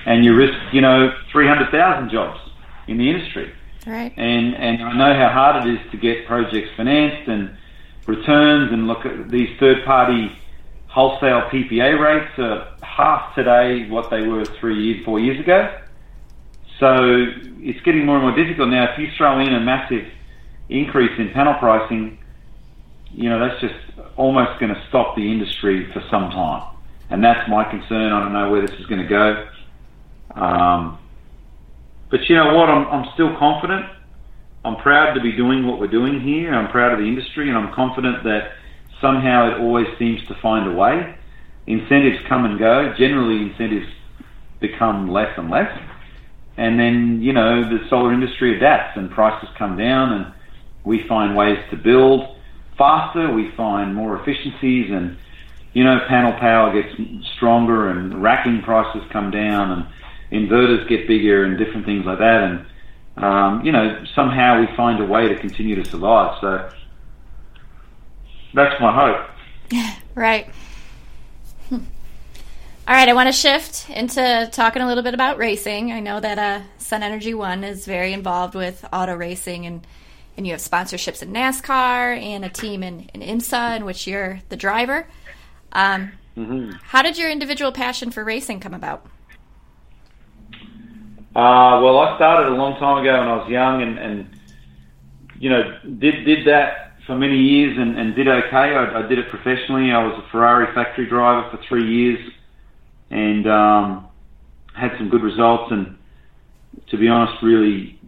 and 0.06 0.24
you 0.24 0.34
risk 0.34 0.54
you 0.72 0.80
know 0.80 1.14
300,000 1.30 2.10
jobs 2.10 2.40
in 2.88 2.98
the 2.98 3.08
industry. 3.08 3.52
Right. 3.86 4.12
And 4.16 4.54
and 4.54 4.82
I 4.82 4.92
know 4.92 5.14
how 5.14 5.28
hard 5.28 5.66
it 5.66 5.74
is 5.74 5.90
to 5.90 5.96
get 5.96 6.26
projects 6.26 6.70
financed 6.76 7.28
and 7.28 7.56
returns 8.06 8.72
and 8.72 8.86
look 8.86 9.04
at 9.04 9.28
these 9.30 9.48
third 9.58 9.84
party 9.84 10.30
wholesale 10.92 11.48
PPA 11.50 11.98
rates 11.98 12.38
are 12.38 12.68
half 12.82 13.34
today 13.34 13.88
what 13.88 14.10
they 14.10 14.22
were 14.22 14.46
three 14.60 14.78
years, 14.78 15.04
four 15.04 15.18
years 15.18 15.40
ago. 15.40 15.74
So 16.78 17.26
it's 17.60 17.80
getting 17.84 18.04
more 18.04 18.16
and 18.16 18.26
more 18.26 18.36
difficult 18.36 18.68
now. 18.68 18.92
If 18.92 18.98
you 18.98 19.08
throw 19.16 19.40
in 19.40 19.54
a 19.54 19.60
massive 19.60 20.04
increase 20.68 21.18
in 21.18 21.30
panel 21.32 21.54
pricing, 21.58 22.18
you 23.10 23.30
know 23.30 23.38
that's 23.38 23.60
just 23.60 23.74
almost 24.16 24.60
going 24.60 24.74
to 24.74 24.82
stop 24.88 25.16
the 25.16 25.22
industry 25.22 25.90
for 25.92 26.02
some 26.10 26.30
time, 26.30 26.76
and 27.10 27.24
that's 27.24 27.48
my 27.48 27.64
concern. 27.64 28.12
I 28.12 28.20
don't 28.20 28.32
know 28.32 28.50
where 28.50 28.66
this 28.66 28.78
is 28.78 28.86
going 28.86 29.02
to 29.02 29.08
go. 29.08 29.48
Um, 30.34 30.98
but 32.10 32.20
you 32.28 32.36
know 32.36 32.54
what? 32.54 32.68
I'm, 32.68 32.86
I'm 32.88 33.06
still 33.14 33.34
confident. 33.38 33.86
I'm 34.64 34.76
proud 34.76 35.14
to 35.14 35.20
be 35.20 35.32
doing 35.32 35.66
what 35.66 35.80
we're 35.80 35.88
doing 35.90 36.20
here. 36.20 36.54
I'm 36.54 36.70
proud 36.70 36.92
of 36.92 36.98
the 36.98 37.06
industry, 37.06 37.48
and 37.48 37.56
I'm 37.56 37.74
confident 37.74 38.24
that 38.24 38.52
somehow 39.02 39.50
it 39.50 39.60
always 39.60 39.86
seems 39.98 40.26
to 40.28 40.34
find 40.40 40.66
a 40.66 40.74
way. 40.74 41.14
Incentives 41.66 42.18
come 42.28 42.46
and 42.46 42.58
go. 42.58 42.94
Generally, 42.96 43.50
incentives 43.50 43.86
become 44.60 45.10
less 45.10 45.36
and 45.36 45.50
less. 45.50 45.78
And 46.56 46.78
then, 46.78 47.20
you 47.20 47.34
know, 47.34 47.62
the 47.62 47.86
solar 47.90 48.14
industry 48.14 48.56
adapts 48.56 48.96
and 48.96 49.10
prices 49.10 49.48
come 49.58 49.76
down 49.76 50.12
and 50.12 50.32
we 50.84 51.06
find 51.06 51.36
ways 51.36 51.58
to 51.70 51.76
build 51.76 52.36
faster, 52.76 53.32
we 53.32 53.50
find 53.56 53.94
more 53.94 54.20
efficiencies 54.20 54.90
and, 54.90 55.16
you 55.72 55.84
know, 55.84 56.00
panel 56.08 56.32
power 56.38 56.72
gets 56.72 56.94
stronger 57.36 57.88
and 57.90 58.22
racking 58.22 58.62
prices 58.62 59.02
come 59.12 59.30
down 59.30 59.70
and 60.30 60.48
inverters 60.48 60.88
get 60.88 61.06
bigger 61.06 61.44
and 61.44 61.58
different 61.58 61.86
things 61.86 62.04
like 62.04 62.18
that. 62.18 62.42
And, 62.42 63.24
um, 63.24 63.64
you 63.64 63.72
know, 63.72 64.04
somehow 64.14 64.60
we 64.60 64.66
find 64.76 65.02
a 65.02 65.06
way 65.06 65.28
to 65.28 65.38
continue 65.38 65.76
to 65.76 65.84
survive. 65.84 66.38
So 66.40 66.70
that's 68.54 68.80
my 68.80 68.92
hope. 68.92 69.94
right. 70.14 70.48
All 71.72 71.78
right, 72.88 73.08
I 73.08 73.12
want 73.12 73.28
to 73.28 73.32
shift 73.32 73.88
into 73.90 74.48
talking 74.52 74.82
a 74.82 74.86
little 74.86 75.02
bit 75.02 75.14
about 75.14 75.38
racing. 75.38 75.92
I 75.92 76.00
know 76.00 76.20
that 76.20 76.38
uh, 76.38 76.64
Sun 76.78 77.02
Energy 77.02 77.32
One 77.32 77.64
is 77.64 77.86
very 77.86 78.12
involved 78.12 78.54
with 78.54 78.84
auto 78.92 79.14
racing, 79.14 79.66
and, 79.66 79.86
and 80.36 80.46
you 80.46 80.52
have 80.52 80.60
sponsorships 80.60 81.22
in 81.22 81.32
NASCAR 81.32 82.20
and 82.20 82.44
a 82.44 82.48
team 82.48 82.82
in, 82.82 83.08
in 83.14 83.20
IMSA, 83.20 83.76
in 83.76 83.84
which 83.84 84.06
you're 84.06 84.40
the 84.48 84.56
driver. 84.56 85.06
Um, 85.72 86.12
mm-hmm. 86.36 86.72
How 86.82 87.02
did 87.02 87.16
your 87.16 87.30
individual 87.30 87.72
passion 87.72 88.10
for 88.10 88.24
racing 88.24 88.60
come 88.60 88.74
about? 88.74 89.06
Uh, 91.34 91.80
well, 91.80 91.98
I 91.98 92.16
started 92.16 92.52
a 92.52 92.56
long 92.56 92.78
time 92.78 92.98
ago 92.98 93.18
when 93.18 93.28
I 93.28 93.36
was 93.36 93.48
young, 93.48 93.80
and, 93.80 93.98
and 93.98 94.38
you 95.38 95.48
know 95.48 95.62
did 95.98 96.24
did 96.24 96.46
that 96.46 96.91
for 97.12 97.18
many 97.18 97.36
years 97.36 97.76
and, 97.78 97.98
and 97.98 98.16
did 98.16 98.26
okay. 98.26 98.72
I, 98.74 99.04
I 99.04 99.06
did 99.06 99.18
it 99.18 99.28
professionally. 99.28 99.92
I 99.92 100.02
was 100.02 100.18
a 100.24 100.30
Ferrari 100.30 100.72
factory 100.74 101.06
driver 101.06 101.46
for 101.50 101.62
three 101.68 101.86
years, 101.86 102.18
and 103.10 103.46
um, 103.46 104.08
had 104.74 104.92
some 104.96 105.10
good 105.10 105.22
results. 105.22 105.70
And 105.72 105.98
to 106.90 106.96
be 106.96 107.08
honest, 107.08 107.42
really 107.42 108.00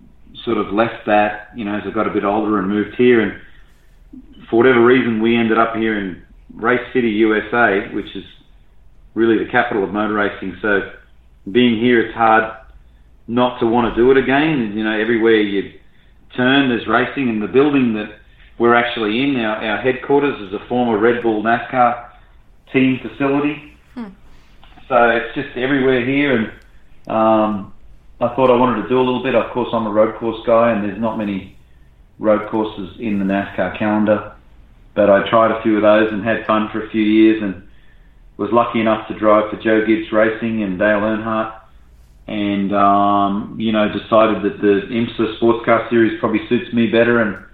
sort 0.45 0.57
of 0.57 0.73
left 0.73 1.05
that 1.07 1.51
you 1.55 1.67
know 1.67 1.77
as 1.77 1.83
I 1.87 1.91
got 1.91 2.07
a 2.07 2.13
bit 2.13 2.25
older 2.25 2.59
and 2.59 2.69
moved 2.69 2.95
here. 2.97 3.21
And 3.21 3.43
for 4.49 4.57
whatever 4.57 4.83
reason, 4.83 5.21
we 5.21 5.37
ended 5.37 5.59
up 5.59 5.75
here 5.77 5.99
in 5.99 6.23
Race 6.55 6.87
City, 6.95 7.09
USA, 7.09 7.93
which 7.93 8.17
is 8.17 8.25
really 9.13 9.45
the 9.45 9.51
capital 9.51 9.85
of 9.85 9.91
motor 9.91 10.15
racing. 10.15 10.57
So 10.63 10.93
being 11.53 11.79
here, 11.79 12.07
it's 12.07 12.15
hard 12.15 12.57
not 13.27 13.59
to 13.61 13.67
want 13.67 13.95
to 13.95 14.01
do 14.01 14.11
it 14.13 14.17
again. 14.17 14.73
You 14.75 14.85
know, 14.85 14.99
everywhere 14.99 15.43
you 15.43 15.79
turn, 16.35 16.71
there's 16.71 16.87
racing, 16.89 17.29
and 17.29 17.43
the 17.43 17.49
building 17.49 17.93
that 17.95 18.24
we're 18.59 18.75
actually 18.75 19.23
in, 19.23 19.37
our, 19.37 19.57
our 19.57 19.79
headquarters, 19.79 20.41
is 20.49 20.55
a 20.55 20.67
former 20.69 20.99
Red 20.99 21.23
Bull 21.23 21.43
NASCAR 21.43 22.11
team 22.73 23.01
facility. 23.03 23.77
Hmm. 23.95 24.09
So 24.89 25.09
it's 25.11 25.35
just 25.35 25.57
everywhere 25.57 26.05
here, 26.05 26.37
and 26.37 26.47
um, 27.11 27.75
I 28.21 28.35
thought 28.35 28.51
I 28.51 28.57
wanted 28.57 28.83
to 28.83 28.89
do 28.89 28.99
a 28.99 29.03
little 29.03 29.23
bit. 29.23 29.35
Of 29.35 29.53
course, 29.53 29.69
I'm 29.73 29.87
a 29.87 29.93
road 29.93 30.17
course 30.19 30.41
guy, 30.47 30.73
and 30.73 30.85
there's 30.85 31.01
not 31.01 31.19
many 31.19 31.57
road 32.19 32.49
courses 32.51 32.97
in 33.01 33.19
the 33.19 33.25
NASCAR 33.25 33.79
calendar. 33.79 34.33
But 34.95 35.11
I 35.11 35.29
tried 35.29 35.51
a 35.51 35.63
few 35.63 35.77
of 35.77 35.83
those 35.83 36.13
and 36.13 36.23
had 36.25 36.47
fun 36.47 36.69
for 36.71 36.87
a 36.87 36.91
few 36.91 37.03
years, 37.03 37.43
and 37.43 37.67
was 38.37 38.51
lucky 38.53 38.81
enough 38.81 39.09
to 39.09 39.19
drive 39.19 39.51
for 39.51 39.57
Joe 39.57 39.85
Gibbs 39.87 40.13
Racing 40.13 40.63
and 40.63 40.79
Dale 40.79 41.01
Earnhardt 41.01 41.61
and 42.27 42.75
um, 42.75 43.57
you 43.59 43.73
know 43.73 43.89
decided 43.89 44.43
that 44.43 44.61
the 44.61 44.83
IMSA 44.91 45.37
Sports 45.37 45.65
Car 45.65 45.87
Series 45.91 46.19
probably 46.21 46.47
suits 46.49 46.73
me 46.73 46.87
better, 46.87 47.21
and 47.21 47.45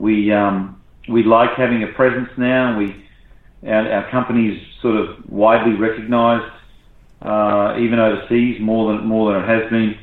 we 0.00 0.32
um, 0.32 0.80
we 1.08 1.22
like 1.22 1.50
having 1.56 1.82
a 1.82 1.88
presence 1.88 2.30
now. 2.38 2.78
We 2.78 3.04
our, 3.66 3.92
our 3.92 4.10
company's 4.10 4.58
sort 4.80 4.96
of 4.96 5.30
widely 5.30 5.74
recognised, 5.74 6.50
uh, 7.20 7.76
even 7.78 7.98
overseas, 7.98 8.60
more 8.60 8.92
than 8.92 9.06
more 9.06 9.32
than 9.32 9.42
it 9.42 9.48
has 9.48 9.70
been 9.70 9.98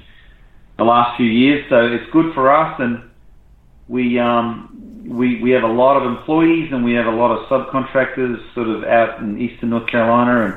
the 0.77 0.83
last 0.83 1.17
few 1.17 1.25
years. 1.25 1.65
So 1.69 1.83
it's 1.87 2.09
good 2.11 2.33
for 2.35 2.53
us, 2.53 2.79
and 2.79 3.09
we 3.87 4.19
um, 4.19 5.03
we 5.09 5.41
we 5.41 5.49
have 5.51 5.63
a 5.63 5.73
lot 5.73 5.97
of 5.97 6.05
employees, 6.05 6.71
and 6.71 6.85
we 6.85 6.93
have 6.93 7.07
a 7.07 7.15
lot 7.15 7.31
of 7.31 7.49
subcontractors, 7.49 8.53
sort 8.53 8.67
of 8.69 8.83
out 8.83 9.19
in 9.19 9.41
eastern 9.41 9.71
North 9.71 9.87
Carolina, 9.87 10.45
and 10.45 10.55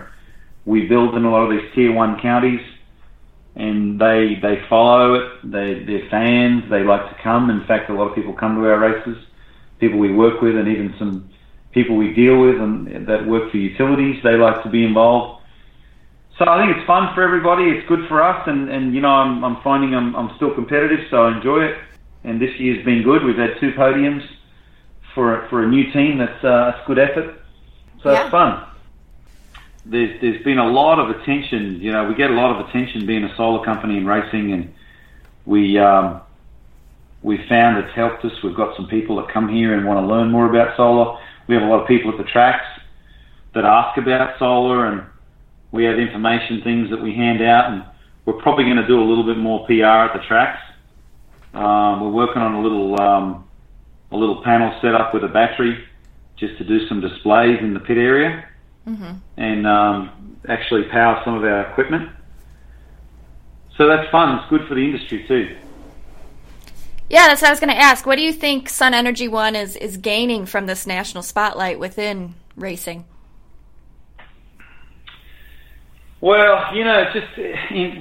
we 0.67 0.87
build 0.87 1.15
in 1.15 1.25
a 1.25 1.31
lot 1.31 1.45
of 1.45 1.51
these 1.51 1.75
tier 1.75 1.93
one 1.93 2.21
counties 2.21 2.61
and 3.57 4.01
they 4.01 4.39
they 4.41 4.63
follow 4.69 5.15
it. 5.15 5.51
They 5.51 5.83
they're 5.85 6.09
fans. 6.09 6.71
They 6.71 6.85
like 6.85 7.09
to 7.09 7.23
come. 7.23 7.51
In 7.51 7.65
fact, 7.67 7.91
a 7.91 7.95
lot 7.95 8.09
of 8.09 8.15
people 8.15 8.33
come 8.33 8.55
to 8.55 8.69
our 8.69 8.79
races. 8.79 9.17
People 9.81 9.99
we 9.99 10.13
work 10.13 10.41
with, 10.41 10.57
and 10.57 10.69
even 10.69 10.95
some 10.99 11.31
people 11.73 11.97
we 11.97 12.13
deal 12.15 12.39
with, 12.39 12.57
and 12.61 13.07
that 13.09 13.27
work 13.27 13.51
for 13.51 13.57
utilities. 13.57 14.23
They 14.23 14.37
like 14.37 14.63
to 14.63 14.71
be 14.71 14.85
involved. 14.85 15.43
So 16.39 16.47
I 16.47 16.65
think 16.65 16.77
it's 16.77 16.87
fun 16.87 17.15
for 17.15 17.23
everybody. 17.23 17.65
It's 17.65 17.87
good 17.89 18.09
for 18.09 18.23
us, 18.23 18.47
and, 18.47 18.69
and 18.71 18.95
you 18.95 19.01
know 19.01 19.09
I'm 19.09 19.45
I'm 19.45 19.63
finding 19.63 19.95
I'm 19.95 20.15
I'm 20.15 20.37
still 20.37 20.55
competitive, 20.55 21.01
so 21.11 21.25
I 21.25 21.37
enjoy 21.37 21.65
it. 21.65 21.79
And 22.25 22.41
this 22.41 22.59
year's 22.59 22.85
been 22.85 23.03
good. 23.03 23.25
We've 23.25 23.37
had 23.37 23.59
two 23.61 23.73
podiums 23.73 24.27
for 25.15 25.47
for 25.49 25.65
a 25.65 25.69
new 25.69 25.91
team. 25.93 26.19
That's 26.19 26.45
uh, 26.45 26.71
that's 26.71 26.87
good 26.87 26.99
effort. 26.99 27.41
So 28.03 28.13
yeah. 28.13 28.23
it's 28.23 28.31
fun 28.31 28.67
there's 29.85 30.21
there's 30.21 30.43
been 30.45 30.59
a 30.59 30.69
lot 30.69 30.99
of 30.99 31.11
attention. 31.21 31.81
You 31.81 31.93
know, 31.93 32.09
we 32.09 32.15
get 32.15 32.31
a 32.31 32.35
lot 32.35 32.59
of 32.59 32.69
attention 32.69 33.07
being 33.07 33.25
a 33.25 33.35
solar 33.37 33.65
company 33.65 33.97
in 33.97 34.07
racing, 34.07 34.53
and 34.53 34.75
we 35.47 35.79
um, 35.79 36.21
we 37.23 37.39
found 37.49 37.85
it's 37.85 37.95
helped 37.95 38.25
us. 38.25 38.33
We've 38.43 38.57
got 38.57 38.77
some 38.77 38.87
people 38.87 39.17
that 39.17 39.33
come 39.33 39.49
here 39.49 39.75
and 39.75 39.87
want 39.87 39.99
to 39.99 40.07
learn 40.07 40.31
more 40.31 40.49
about 40.49 40.77
solar. 40.77 41.19
We 41.47 41.55
have 41.55 41.65
a 41.65 41.67
lot 41.67 41.83
of 41.83 41.89
people 41.89 42.11
at 42.11 42.19
the 42.19 42.31
tracks 42.31 42.65
that 43.55 43.65
ask 43.65 43.99
about 43.99 44.39
solar, 44.39 44.87
and 44.87 45.03
we 45.73 45.85
have 45.85 45.99
information 45.99 46.63
things 46.63 46.91
that 46.91 47.03
we 47.03 47.15
hand 47.15 47.43
out, 47.43 47.73
and 47.73 47.85
we're 48.25 48.41
probably 48.41 48.65
going 48.65 48.77
to 48.77 48.87
do 48.87 49.01
a 49.01 49.07
little 49.07 49.25
bit 49.25 49.37
more 49.37 49.67
PR 49.67 50.09
at 50.09 50.13
the 50.15 50.27
tracks. 50.27 50.63
Um, 51.53 52.01
we're 52.01 52.27
working 52.27 52.43
on 52.43 52.55
a 52.55 52.63
little 52.63 53.01
um, 53.01 53.49
a 54.13 54.17
little 54.17 54.43
panel 54.43 54.77
set 54.81 54.95
up 54.95 55.13
with 55.13 55.25
a 55.25 55.29
battery 55.29 55.85
just 56.37 56.57
to 56.59 56.65
do 56.65 56.87
some 56.89 57.01
displays 57.01 57.59
in 57.61 57.75
the 57.75 57.81
pit 57.81 57.99
area 57.99 58.49
mm-hmm. 58.87 59.13
and 59.37 59.67
um, 59.67 60.39
actually 60.49 60.85
power 60.85 61.21
some 61.25 61.35
of 61.35 61.45
our 61.45 61.71
equipment. 61.71 62.11
So 63.77 63.87
that's 63.87 64.11
fun. 64.11 64.39
It's 64.39 64.51
good 64.51 64.67
for 64.69 64.75
the 64.75 64.85
industry 64.85 65.25
too. 65.27 65.57
Yeah, 67.11 67.27
that's 67.27 67.43
what 67.43 67.49
I 67.49 67.51
was 67.51 67.59
going 67.59 67.75
to 67.75 67.77
ask. 67.77 68.07
What 68.07 68.17
do 68.17 68.23
you 68.23 68.33
think 68.33 68.69
Sun 68.69 68.95
Energy 68.95 69.27
One 69.27 69.57
is 69.57 69.75
is 69.75 69.97
gaining 69.97 70.47
from 70.47 70.67
this 70.67 70.87
national 70.87 71.25
spotlight 71.25 71.81
within 71.81 72.35
racing? 72.55 73.05
Well, 76.21 76.73
you 76.73 76.85
know, 76.85 77.05
just 77.13 77.37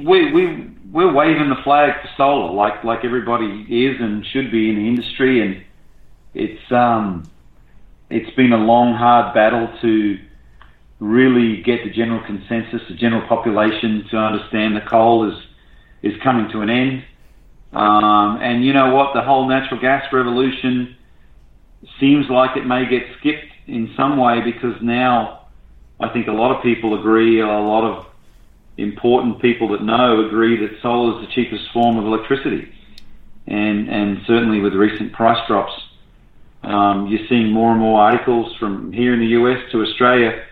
we 0.06 0.32
we 0.32 0.70
we're 0.92 1.12
waving 1.12 1.50
the 1.50 1.60
flag 1.63 2.00
for 2.04 2.10
solar, 2.18 2.54
like 2.54 2.84
like 2.84 3.04
everybody 3.04 3.66
is 3.68 4.00
and 4.00 4.24
should 4.28 4.51
be 4.51 4.70
in 4.70 4.75
the 4.75 4.88
industry, 4.88 5.42
and 5.42 5.63
it's 6.36 6.72
um, 6.72 7.28
it's 8.12 8.30
been 8.36 8.54
a 8.54 8.58
long, 8.58 8.94
hard 8.94 9.34
battle 9.34 9.75
to 9.82 10.20
really 11.00 11.63
get 11.63 11.84
the 11.84 11.89
general 11.89 12.24
consensus, 12.28 12.82
the 12.88 12.94
general 12.96 13.28
population 13.28 14.06
to 14.12 14.18
understand 14.18 14.75
that 14.75 14.88
coal 14.88 15.32
is 15.32 15.38
is 16.04 16.13
coming 16.22 16.48
to 16.51 16.62
an 16.62 16.70
end. 16.70 17.04
Um, 17.74 18.40
and 18.42 18.66
you 18.66 18.74
know 18.74 18.96
what? 18.96 19.14
The 19.14 19.22
whole 19.22 19.48
natural 19.48 19.80
gas 19.80 20.12
revolution 20.12 20.96
seems 22.00 22.30
like 22.30 22.58
it 22.58 22.66
may 22.66 22.88
get 22.90 23.04
skipped 23.20 23.52
in 23.68 23.94
some 23.96 24.18
way 24.18 24.42
because 24.42 24.82
now 24.82 25.48
I 26.00 26.10
think 26.10 26.28
a 26.28 26.32
lot 26.32 26.56
of 26.56 26.64
people 26.64 27.00
agree, 27.00 27.42
a 27.42 27.46
lot 27.46 27.84
of 27.84 28.06
important 28.78 29.42
people 29.42 29.70
that 29.70 29.84
know 29.84 30.26
agree 30.26 30.58
that 30.58 30.82
solar 30.82 31.20
is 31.20 31.28
the 31.28 31.34
cheapest 31.34 31.72
form 31.72 31.98
of 31.98 32.06
electricity. 32.06 32.72
And, 33.48 33.90
and 33.90 34.20
certainly 34.26 34.60
with 34.60 34.74
recent 34.74 35.14
price 35.14 35.46
drops, 35.48 35.74
um, 36.64 37.08
you're 37.08 37.28
seeing 37.28 37.52
more 37.52 37.72
and 37.72 37.80
more 37.80 38.00
articles 38.00 38.56
from 38.58 38.92
here 38.92 39.14
in 39.14 39.20
the 39.20 39.28
US 39.28 39.60
to 39.72 39.82
Australia 39.82 40.44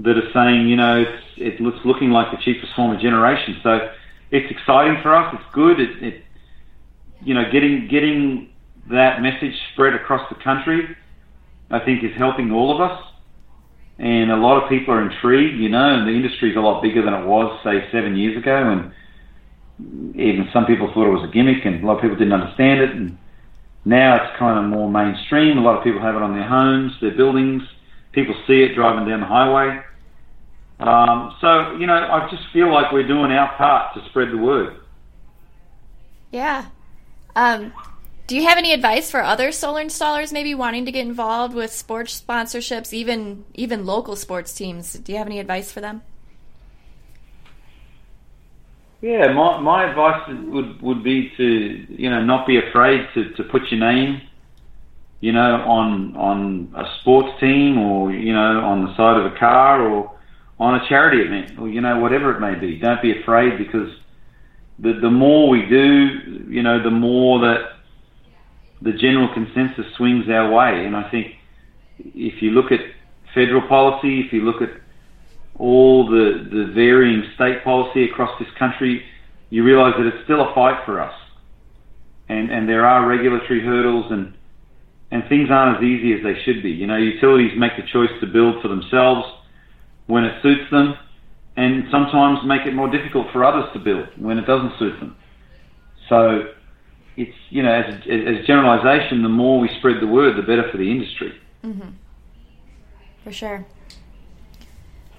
that 0.00 0.16
are 0.16 0.32
saying, 0.32 0.68
you 0.68 0.76
know, 0.76 1.00
it's, 1.02 1.24
it's 1.36 1.84
looking 1.84 2.10
like 2.10 2.30
the 2.30 2.38
cheapest 2.42 2.74
form 2.74 2.94
of 2.94 3.00
generation. 3.00 3.58
So 3.62 3.90
it's 4.30 4.50
exciting 4.50 5.02
for 5.02 5.14
us. 5.14 5.34
It's 5.34 5.54
good. 5.54 5.80
It, 5.80 6.02
it 6.02 6.24
you 7.22 7.34
know, 7.34 7.50
getting 7.50 7.88
getting 7.88 8.50
that 8.90 9.22
message 9.22 9.54
spread 9.72 9.94
across 9.94 10.28
the 10.28 10.42
country, 10.42 10.96
I 11.70 11.78
think, 11.80 12.02
is 12.02 12.16
helping 12.16 12.50
all 12.50 12.74
of 12.74 12.80
us. 12.80 13.04
And 13.98 14.30
a 14.32 14.36
lot 14.36 14.62
of 14.62 14.68
people 14.68 14.94
are 14.94 15.02
intrigued, 15.02 15.60
you 15.60 15.68
know, 15.68 15.94
and 15.94 16.08
the 16.08 16.12
industry 16.12 16.50
is 16.50 16.56
a 16.56 16.60
lot 16.60 16.82
bigger 16.82 17.04
than 17.04 17.12
it 17.12 17.26
was, 17.26 17.60
say, 17.62 17.86
seven 17.92 18.16
years 18.16 18.36
ago. 18.36 18.56
And 18.56 20.16
even 20.16 20.48
some 20.52 20.64
people 20.64 20.90
thought 20.92 21.06
it 21.06 21.12
was 21.12 21.28
a 21.28 21.32
gimmick, 21.32 21.64
and 21.66 21.84
a 21.84 21.86
lot 21.86 21.96
of 21.96 22.02
people 22.02 22.16
didn't 22.16 22.32
understand 22.32 22.80
it. 22.80 22.90
And 22.90 23.18
now 23.84 24.16
it's 24.16 24.38
kind 24.38 24.58
of 24.58 24.70
more 24.70 24.90
mainstream. 24.90 25.58
A 25.58 25.60
lot 25.60 25.76
of 25.76 25.84
people 25.84 26.00
have 26.00 26.16
it 26.16 26.22
on 26.22 26.34
their 26.34 26.48
homes, 26.48 26.92
their 27.02 27.14
buildings. 27.14 27.62
People 28.12 28.34
see 28.46 28.62
it 28.62 28.74
driving 28.74 29.06
down 29.06 29.20
the 29.20 29.26
highway. 29.26 29.82
Um, 30.80 31.36
so, 31.42 31.76
you 31.76 31.86
know, 31.86 31.94
I 31.94 32.26
just 32.30 32.42
feel 32.54 32.72
like 32.72 32.90
we're 32.92 33.06
doing 33.06 33.30
our 33.30 33.54
part 33.56 33.94
to 33.94 34.08
spread 34.08 34.30
the 34.30 34.38
word. 34.38 34.76
Yeah. 36.32 36.66
Um, 37.36 37.72
do 38.26 38.36
you 38.36 38.46
have 38.46 38.58
any 38.58 38.72
advice 38.72 39.10
for 39.10 39.22
other 39.22 39.50
solar 39.50 39.82
installers 39.82 40.32
maybe 40.32 40.54
wanting 40.54 40.84
to 40.86 40.92
get 40.92 41.04
involved 41.04 41.52
with 41.52 41.72
sports 41.72 42.20
sponsorships, 42.20 42.92
even 42.92 43.44
even 43.54 43.84
local 43.84 44.14
sports 44.14 44.54
teams? 44.54 44.92
Do 44.92 45.10
you 45.10 45.18
have 45.18 45.26
any 45.26 45.40
advice 45.40 45.72
for 45.72 45.80
them? 45.80 46.02
Yeah, 49.00 49.32
my, 49.32 49.58
my 49.60 49.90
advice 49.90 50.28
would, 50.28 50.80
would 50.82 51.02
be 51.02 51.32
to 51.38 51.86
you 51.88 52.08
know 52.08 52.22
not 52.22 52.46
be 52.46 52.58
afraid 52.58 53.08
to, 53.14 53.30
to 53.30 53.42
put 53.42 53.62
your 53.70 53.80
name, 53.80 54.20
you 55.18 55.32
know, 55.32 55.56
on 55.62 56.16
on 56.16 56.72
a 56.76 56.84
sports 57.00 57.40
team 57.40 57.78
or 57.78 58.12
you 58.12 58.32
know 58.32 58.60
on 58.60 58.84
the 58.84 58.94
side 58.96 59.16
of 59.16 59.32
a 59.32 59.36
car 59.38 59.82
or 59.82 60.14
on 60.60 60.74
a 60.74 60.88
charity 60.88 61.22
event 61.22 61.58
or 61.58 61.68
you 61.68 61.80
know 61.80 61.98
whatever 61.98 62.36
it 62.36 62.40
may 62.40 62.54
be. 62.54 62.78
Don't 62.78 63.02
be 63.02 63.20
afraid 63.20 63.58
because 63.58 63.90
the 64.80 64.94
the 65.00 65.10
more 65.10 65.48
we 65.48 65.66
do, 65.66 66.44
you 66.48 66.62
know, 66.62 66.82
the 66.82 66.90
more 66.90 67.40
that 67.40 67.72
the 68.82 68.92
general 68.92 69.32
consensus 69.34 69.84
swings 69.96 70.28
our 70.28 70.50
way. 70.50 70.86
And 70.86 70.96
I 70.96 71.10
think 71.10 71.34
if 71.98 72.40
you 72.42 72.50
look 72.50 72.72
at 72.72 72.80
federal 73.34 73.66
policy, 73.68 74.20
if 74.20 74.32
you 74.32 74.42
look 74.42 74.62
at 74.62 74.70
all 75.58 76.08
the, 76.08 76.48
the 76.50 76.72
varying 76.72 77.22
state 77.34 77.62
policy 77.62 78.04
across 78.04 78.38
this 78.38 78.48
country, 78.58 79.04
you 79.50 79.64
realize 79.64 79.94
that 79.98 80.06
it's 80.06 80.24
still 80.24 80.40
a 80.40 80.54
fight 80.54 80.82
for 80.86 81.00
us. 81.00 81.14
And, 82.30 82.50
and 82.50 82.68
there 82.68 82.86
are 82.86 83.06
regulatory 83.06 83.60
hurdles 83.60 84.10
and, 84.10 84.34
and 85.10 85.28
things 85.28 85.50
aren't 85.50 85.78
as 85.78 85.82
easy 85.82 86.14
as 86.14 86.22
they 86.22 86.40
should 86.44 86.62
be. 86.62 86.70
You 86.70 86.86
know, 86.86 86.96
utilities 86.96 87.58
make 87.58 87.72
the 87.76 87.82
choice 87.92 88.10
to 88.20 88.26
build 88.26 88.62
for 88.62 88.68
themselves 88.68 89.28
when 90.06 90.24
it 90.24 90.40
suits 90.42 90.70
them 90.70 90.96
and 91.60 91.84
sometimes 91.90 92.38
make 92.44 92.66
it 92.66 92.74
more 92.74 92.90
difficult 92.90 93.30
for 93.32 93.44
others 93.44 93.70
to 93.72 93.78
build 93.78 94.08
when 94.16 94.38
it 94.38 94.46
doesn't 94.46 94.78
suit 94.78 94.98
them. 95.00 95.16
So 96.08 96.52
it's 97.16 97.36
you 97.50 97.62
know, 97.62 97.72
as 97.72 98.06
a, 98.06 98.38
as 98.38 98.46
generalization, 98.46 99.22
the 99.22 99.28
more 99.28 99.60
we 99.60 99.68
spread 99.78 100.00
the 100.00 100.06
word, 100.06 100.36
the 100.36 100.42
better 100.42 100.68
for 100.70 100.78
the 100.78 100.90
industry. 100.90 101.38
Mm-hmm. 101.64 101.90
For 103.24 103.32
sure. 103.32 103.66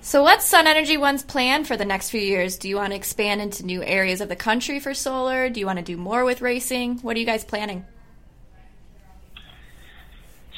So, 0.03 0.23
what's 0.23 0.45
Sun 0.45 0.65
Energy 0.65 0.97
One's 0.97 1.21
plan 1.21 1.63
for 1.63 1.77
the 1.77 1.85
next 1.85 2.09
few 2.09 2.19
years? 2.21 2.57
Do 2.57 2.67
you 2.67 2.77
want 2.77 2.89
to 2.91 2.95
expand 2.95 3.39
into 3.39 3.63
new 3.63 3.83
areas 3.83 4.19
of 4.19 4.29
the 4.29 4.35
country 4.35 4.79
for 4.79 4.95
solar? 4.95 5.47
Do 5.47 5.59
you 5.59 5.67
want 5.67 5.77
to 5.77 5.85
do 5.85 5.95
more 5.95 6.25
with 6.25 6.41
racing? 6.41 6.97
What 6.99 7.15
are 7.15 7.19
you 7.19 7.25
guys 7.25 7.43
planning? 7.43 7.85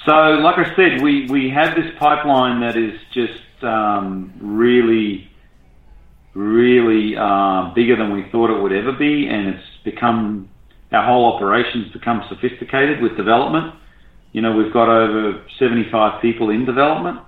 So, 0.06 0.12
like 0.12 0.58
I 0.58 0.74
said, 0.76 1.02
we, 1.02 1.28
we 1.30 1.50
have 1.50 1.76
this 1.76 1.92
pipeline 2.00 2.62
that 2.62 2.78
is 2.78 2.98
just 3.12 3.64
um, 3.64 4.34
really, 4.40 5.30
really 6.34 7.16
uh, 7.16 7.72
bigger 7.76 7.96
than 7.96 8.14
we 8.14 8.30
thought 8.32 8.50
it 8.50 8.62
would 8.62 8.74
ever 8.74 8.92
be, 8.92 9.28
and 9.28 9.50
it's 9.50 9.64
become 9.84 10.50
our 10.92 11.06
whole 11.06 11.34
operations 11.34 11.92
become 11.92 12.24
sophisticated 12.30 13.02
with 13.02 13.18
development. 13.18 13.74
You 14.32 14.42
know, 14.42 14.56
we've 14.56 14.72
got 14.72 14.90
over 14.90 15.44
75 15.58 16.22
people 16.22 16.50
in 16.50 16.66
development 16.66 17.20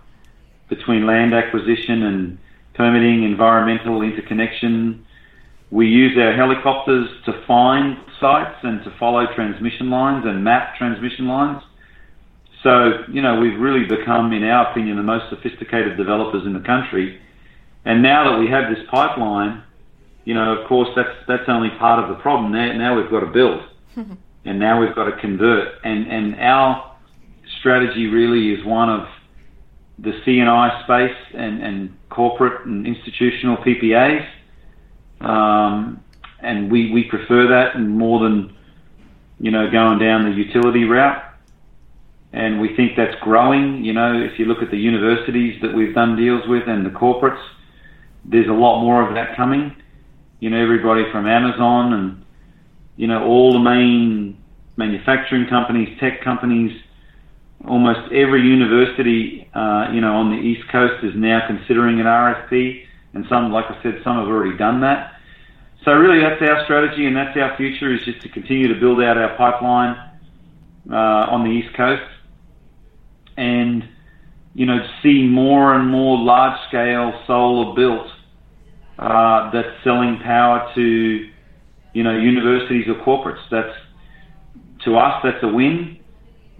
between 0.70 1.06
land 1.06 1.34
acquisition 1.34 2.04
and 2.04 2.38
permitting, 2.76 3.24
environmental 3.24 4.02
interconnection. 4.02 5.06
We 5.72 5.88
use 5.88 6.18
our 6.18 6.34
helicopters 6.34 7.10
to 7.26 7.44
find 7.48 7.98
sites 8.20 8.58
and 8.64 8.84
to 8.84 8.92
follow 9.00 9.26
transmission 9.34 9.90
lines 9.90 10.26
and 10.26 10.44
map 10.44 10.76
transmission 10.78 11.28
lines. 11.28 11.64
So, 12.62 13.04
you 13.12 13.22
know, 13.22 13.40
we've 13.40 13.60
really 13.60 13.86
become, 13.86 14.32
in 14.32 14.44
our 14.44 14.72
opinion, 14.72 14.98
the 14.98 15.04
most 15.04 15.30
sophisticated 15.30 15.98
developers 15.98 16.46
in 16.46 16.54
the 16.54 16.60
country. 16.60 17.20
And 17.86 18.02
now 18.02 18.32
that 18.32 18.40
we 18.40 18.48
have 18.50 18.74
this 18.74 18.84
pipeline, 18.90 19.64
you 20.26 20.34
know, 20.34 20.58
of 20.58 20.68
course, 20.68 20.90
that's 20.96 21.16
that's 21.28 21.48
only 21.48 21.70
part 21.78 22.04
of 22.04 22.10
the 22.10 22.22
problem. 22.22 22.52
Now, 22.52 22.74
now 22.74 23.00
we've 23.00 23.10
got 23.10 23.20
to 23.20 23.28
build, 23.28 23.62
and 24.46 24.60
now 24.60 24.82
we've 24.82 24.96
got 24.96 25.06
to 25.06 25.18
convert. 25.18 25.76
And 25.84 26.08
and 26.08 26.40
our 26.40 26.96
strategy 27.60 28.08
really 28.08 28.54
is 28.54 28.66
one 28.66 28.90
of 28.90 29.08
the 30.00 30.12
C&I 30.26 30.84
space 30.84 31.16
and, 31.34 31.64
and 31.64 31.98
corporate 32.10 32.66
and 32.66 32.86
institutional 32.86 33.58
PPAs. 33.58 34.28
Um, 35.22 36.04
and 36.42 36.72
we, 36.72 36.92
we 36.92 37.06
prefer 37.06 37.48
that 37.48 37.80
more 37.80 38.20
than, 38.20 38.56
you 39.40 39.52
know, 39.52 39.72
going 39.72 40.00
down 40.00 40.30
the 40.30 40.36
utility 40.36 40.84
route. 40.84 41.24
And 42.34 42.60
we 42.60 42.76
think 42.76 42.98
that's 42.98 43.16
growing. 43.22 43.86
You 43.86 43.94
know, 43.94 44.22
if 44.22 44.38
you 44.38 44.46
look 44.46 44.62
at 44.62 44.70
the 44.70 44.78
universities 44.78 45.62
that 45.62 45.74
we've 45.74 45.96
done 45.96 46.18
deals 46.18 46.46
with 46.48 46.68
and 46.68 46.86
the 46.86 46.90
corporates, 46.90 47.42
there's 48.28 48.48
a 48.48 48.54
lot 48.54 48.82
more 48.82 49.08
of 49.08 49.16
that 49.16 49.36
coming 49.36 49.76
you 50.40 50.50
know, 50.50 50.62
everybody 50.62 51.04
from 51.12 51.28
Amazon 51.28 51.94
and, 51.94 52.26
you 52.98 53.08
know, 53.08 53.24
all 53.24 53.54
the 53.54 53.60
main 53.60 54.38
manufacturing 54.78 55.48
companies, 55.50 55.98
tech 56.00 56.22
companies, 56.24 56.72
almost 57.68 58.12
every 58.12 58.42
university, 58.42 59.50
uh, 59.56 59.88
you 59.94 60.02
know, 60.02 60.14
on 60.14 60.30
the 60.30 60.38
East 60.38 60.68
Coast 60.72 61.04
is 61.04 61.14
now 61.16 61.48
considering 61.48 62.00
an 62.00 62.06
RFP, 62.06 62.84
and 63.14 63.26
some, 63.30 63.52
like 63.52 63.66
I 63.66 63.82
said, 63.82 64.02
some 64.04 64.18
have 64.18 64.28
already 64.28 64.58
done 64.58 64.82
that. 64.82 65.14
So 65.84 65.94
really, 65.94 66.20
that's 66.20 66.42
our 66.42 66.64
strategy, 66.66 67.06
and 67.06 67.16
that's 67.16 67.38
our 67.38 67.56
future 67.58 67.94
is 67.94 68.02
just 68.06 68.22
to 68.22 68.30
continue 68.30 68.68
to 68.74 68.80
build 68.80 69.02
out 69.02 69.18
our 69.18 69.36
pipeline 69.38 69.96
uh, 70.92 71.32
on 71.32 71.44
the 71.44 71.50
East 71.50 71.76
Coast, 71.76 72.04
and 73.38 73.88
you 74.54 74.66
know, 74.66 74.78
see 75.02 75.24
more 75.24 75.74
and 75.74 75.90
more 75.90 76.18
large-scale 76.18 77.24
solar 77.28 77.76
built 77.76 78.08
uh, 78.98 79.52
that's 79.52 79.84
selling 79.84 80.20
power 80.24 80.72
to, 80.76 81.30
you 81.94 82.04
know, 82.04 82.18
universities 82.18 82.86
or 82.88 82.96
corporates. 82.96 83.42
That's 83.52 83.76
to 84.86 84.98
us, 84.98 85.22
that's 85.24 85.44
a 85.44 85.48
win. 85.48 86.00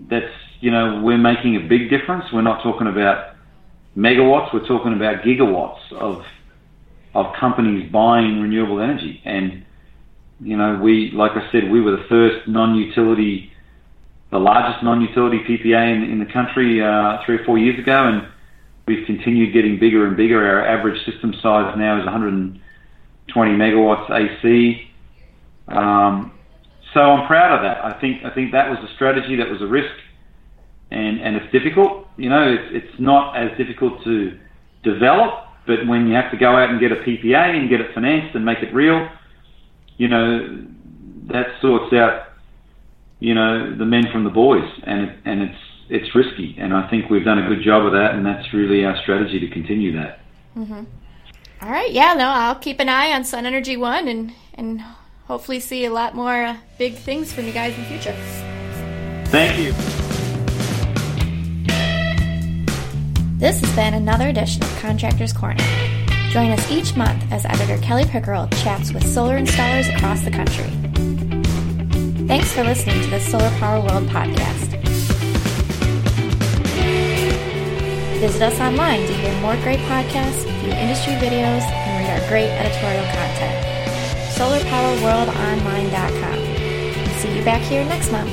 That's 0.10 0.34
you 0.60 0.72
know, 0.72 1.02
we're 1.04 1.18
making 1.18 1.56
a 1.56 1.60
big 1.60 1.90
difference. 1.90 2.26
We're 2.34 2.42
not 2.42 2.64
talking 2.64 2.88
about 2.88 3.36
megawatts. 3.96 4.54
We're 4.54 4.68
talking 4.68 4.94
about 4.94 5.24
gigawatts 5.24 5.92
of 5.94 6.24
of 7.14 7.34
companies 7.40 7.90
buying 7.92 8.42
renewable 8.42 8.82
energy. 8.82 9.22
And 9.24 9.66
you 10.42 10.58
know, 10.58 10.80
we 10.82 11.12
like 11.12 11.32
I 11.32 11.50
said, 11.52 11.72
we 11.72 11.82
were 11.82 11.92
the 11.92 12.06
first 12.10 12.48
non-utility, 12.48 13.52
the 14.32 14.40
largest 14.40 14.84
non-utility 14.84 15.40
PPA 15.48 15.96
in, 15.96 16.12
in 16.12 16.20
the 16.20 16.32
country 16.32 16.82
uh, 16.82 17.20
three 17.26 17.38
or 17.38 17.46
four 17.46 17.58
years 17.58 17.80
ago, 17.80 18.08
and 18.08 18.28
we've 18.88 19.06
continued 19.06 19.54
getting 19.54 19.80
bigger 19.80 20.08
and 20.08 20.16
bigger. 20.16 20.46
Our 20.46 20.66
average 20.66 21.04
system 21.06 21.34
size 21.42 21.76
now 21.78 22.00
is 22.00 22.06
120 22.06 23.52
megawatts 23.52 24.10
AC. 24.12 24.92
Um, 25.68 26.32
so 26.94 27.02
I'm 27.02 27.28
proud 27.28 27.56
of 27.56 27.62
that. 27.64 27.84
I 27.84 28.00
think 28.00 28.24
I 28.24 28.34
think 28.34 28.52
that 28.54 28.70
was 28.70 28.80
a 28.90 28.94
strategy 28.96 29.36
that 29.36 29.50
was 29.50 29.62
a 29.62 29.68
risk, 29.68 29.94
and 30.92 31.20
and 31.20 31.36
it's 31.36 31.52
difficult. 31.52 32.08
You 32.18 32.30
know, 32.30 32.54
it's 32.54 32.86
it's 32.86 33.00
not 33.00 33.36
as 33.36 33.58
difficult 33.58 34.04
to 34.04 34.40
develop, 34.84 35.48
but 35.68 35.86
when 35.88 36.08
you 36.08 36.14
have 36.14 36.32
to 36.32 36.38
go 36.38 36.56
out 36.56 36.70
and 36.70 36.80
get 36.80 36.92
a 36.92 36.96
PPA 36.96 37.58
and 37.58 37.70
get 37.70 37.82
it 37.82 37.94
financed 37.94 38.36
and 38.36 38.46
make 38.46 38.60
it 38.60 38.74
real, 38.74 39.10
you 39.98 40.08
know, 40.08 40.64
that 41.28 41.48
sorts 41.62 41.92
out, 41.94 42.28
you 43.20 43.34
know, 43.34 43.76
the 43.76 43.86
men 43.86 44.04
from 44.12 44.24
the 44.24 44.30
boys, 44.30 44.70
and 44.84 45.10
it, 45.10 45.18
and 45.26 45.42
it's 45.42 45.62
it's 45.90 46.14
risky, 46.16 46.56
and 46.58 46.74
I 46.74 46.90
think 46.90 47.10
we've 47.10 47.26
done 47.26 47.40
a 47.40 47.48
good 47.48 47.64
job 47.64 47.86
of 47.86 47.94
that, 47.94 48.16
and 48.16 48.26
that's 48.26 48.54
really 48.54 48.86
our 48.86 48.98
strategy 49.02 49.40
to 49.40 49.48
continue 49.50 49.92
that. 49.94 50.20
Mm-hmm. 50.58 50.84
All 51.62 51.70
right, 51.70 51.92
yeah, 51.92 52.14
no, 52.14 52.28
I'll 52.28 52.56
keep 52.56 52.80
an 52.80 52.90
eye 52.90 53.12
on 53.12 53.24
Sun 53.24 53.46
Energy 53.46 53.78
One, 53.78 54.08
and 54.08 54.34
and 54.56 54.82
hopefully 55.28 55.60
see 55.60 55.86
a 55.86 55.92
lot 55.92 56.16
more 56.16 56.44
uh, 56.44 56.58
big 56.78 56.96
things 56.96 57.34
from 57.34 57.46
you 57.46 57.52
guys 57.52 57.76
in 57.76 57.84
the 57.84 57.90
future. 57.90 58.16
Thank 59.28 59.58
you. 59.60 59.74
This 63.38 63.60
has 63.60 63.76
been 63.76 63.94
another 63.94 64.30
edition 64.30 64.64
of 64.64 64.76
Contractors 64.78 65.34
Corner. 65.34 65.64
Join 66.30 66.52
us 66.52 66.72
each 66.72 66.96
month 66.96 67.24
as 67.32 67.46
editor 67.46 67.78
Kelly 67.78 68.06
Pickerel 68.06 68.48
chats 68.64 68.92
with 68.92 69.06
solar 69.06 69.38
installers 69.38 69.94
across 69.96 70.22
the 70.22 70.32
country. 70.32 70.66
Thanks 72.28 72.52
for 72.54 72.64
listening 72.64 73.02
to 73.04 73.10
the 73.10 73.20
Solar 73.20 73.50
Power 73.60 73.82
World 73.82 74.08
podcast. 74.08 74.65
Visit 78.20 78.42
us 78.42 78.60
online 78.60 79.06
to 79.06 79.14
hear 79.14 79.34
more 79.42 79.56
great 79.58 79.80
podcasts, 79.82 80.44
view 80.62 80.72
industry 80.72 81.14
videos, 81.14 81.62
and 81.62 82.02
read 82.02 82.22
our 82.22 82.28
great 82.30 82.50
editorial 82.50 83.06
content. 83.14 83.76
SolarPowerWorldOnline.com. 84.36 86.40
See 87.20 87.38
you 87.38 87.44
back 87.44 87.62
here 87.62 87.86
next 87.86 88.12
month. 88.12 88.32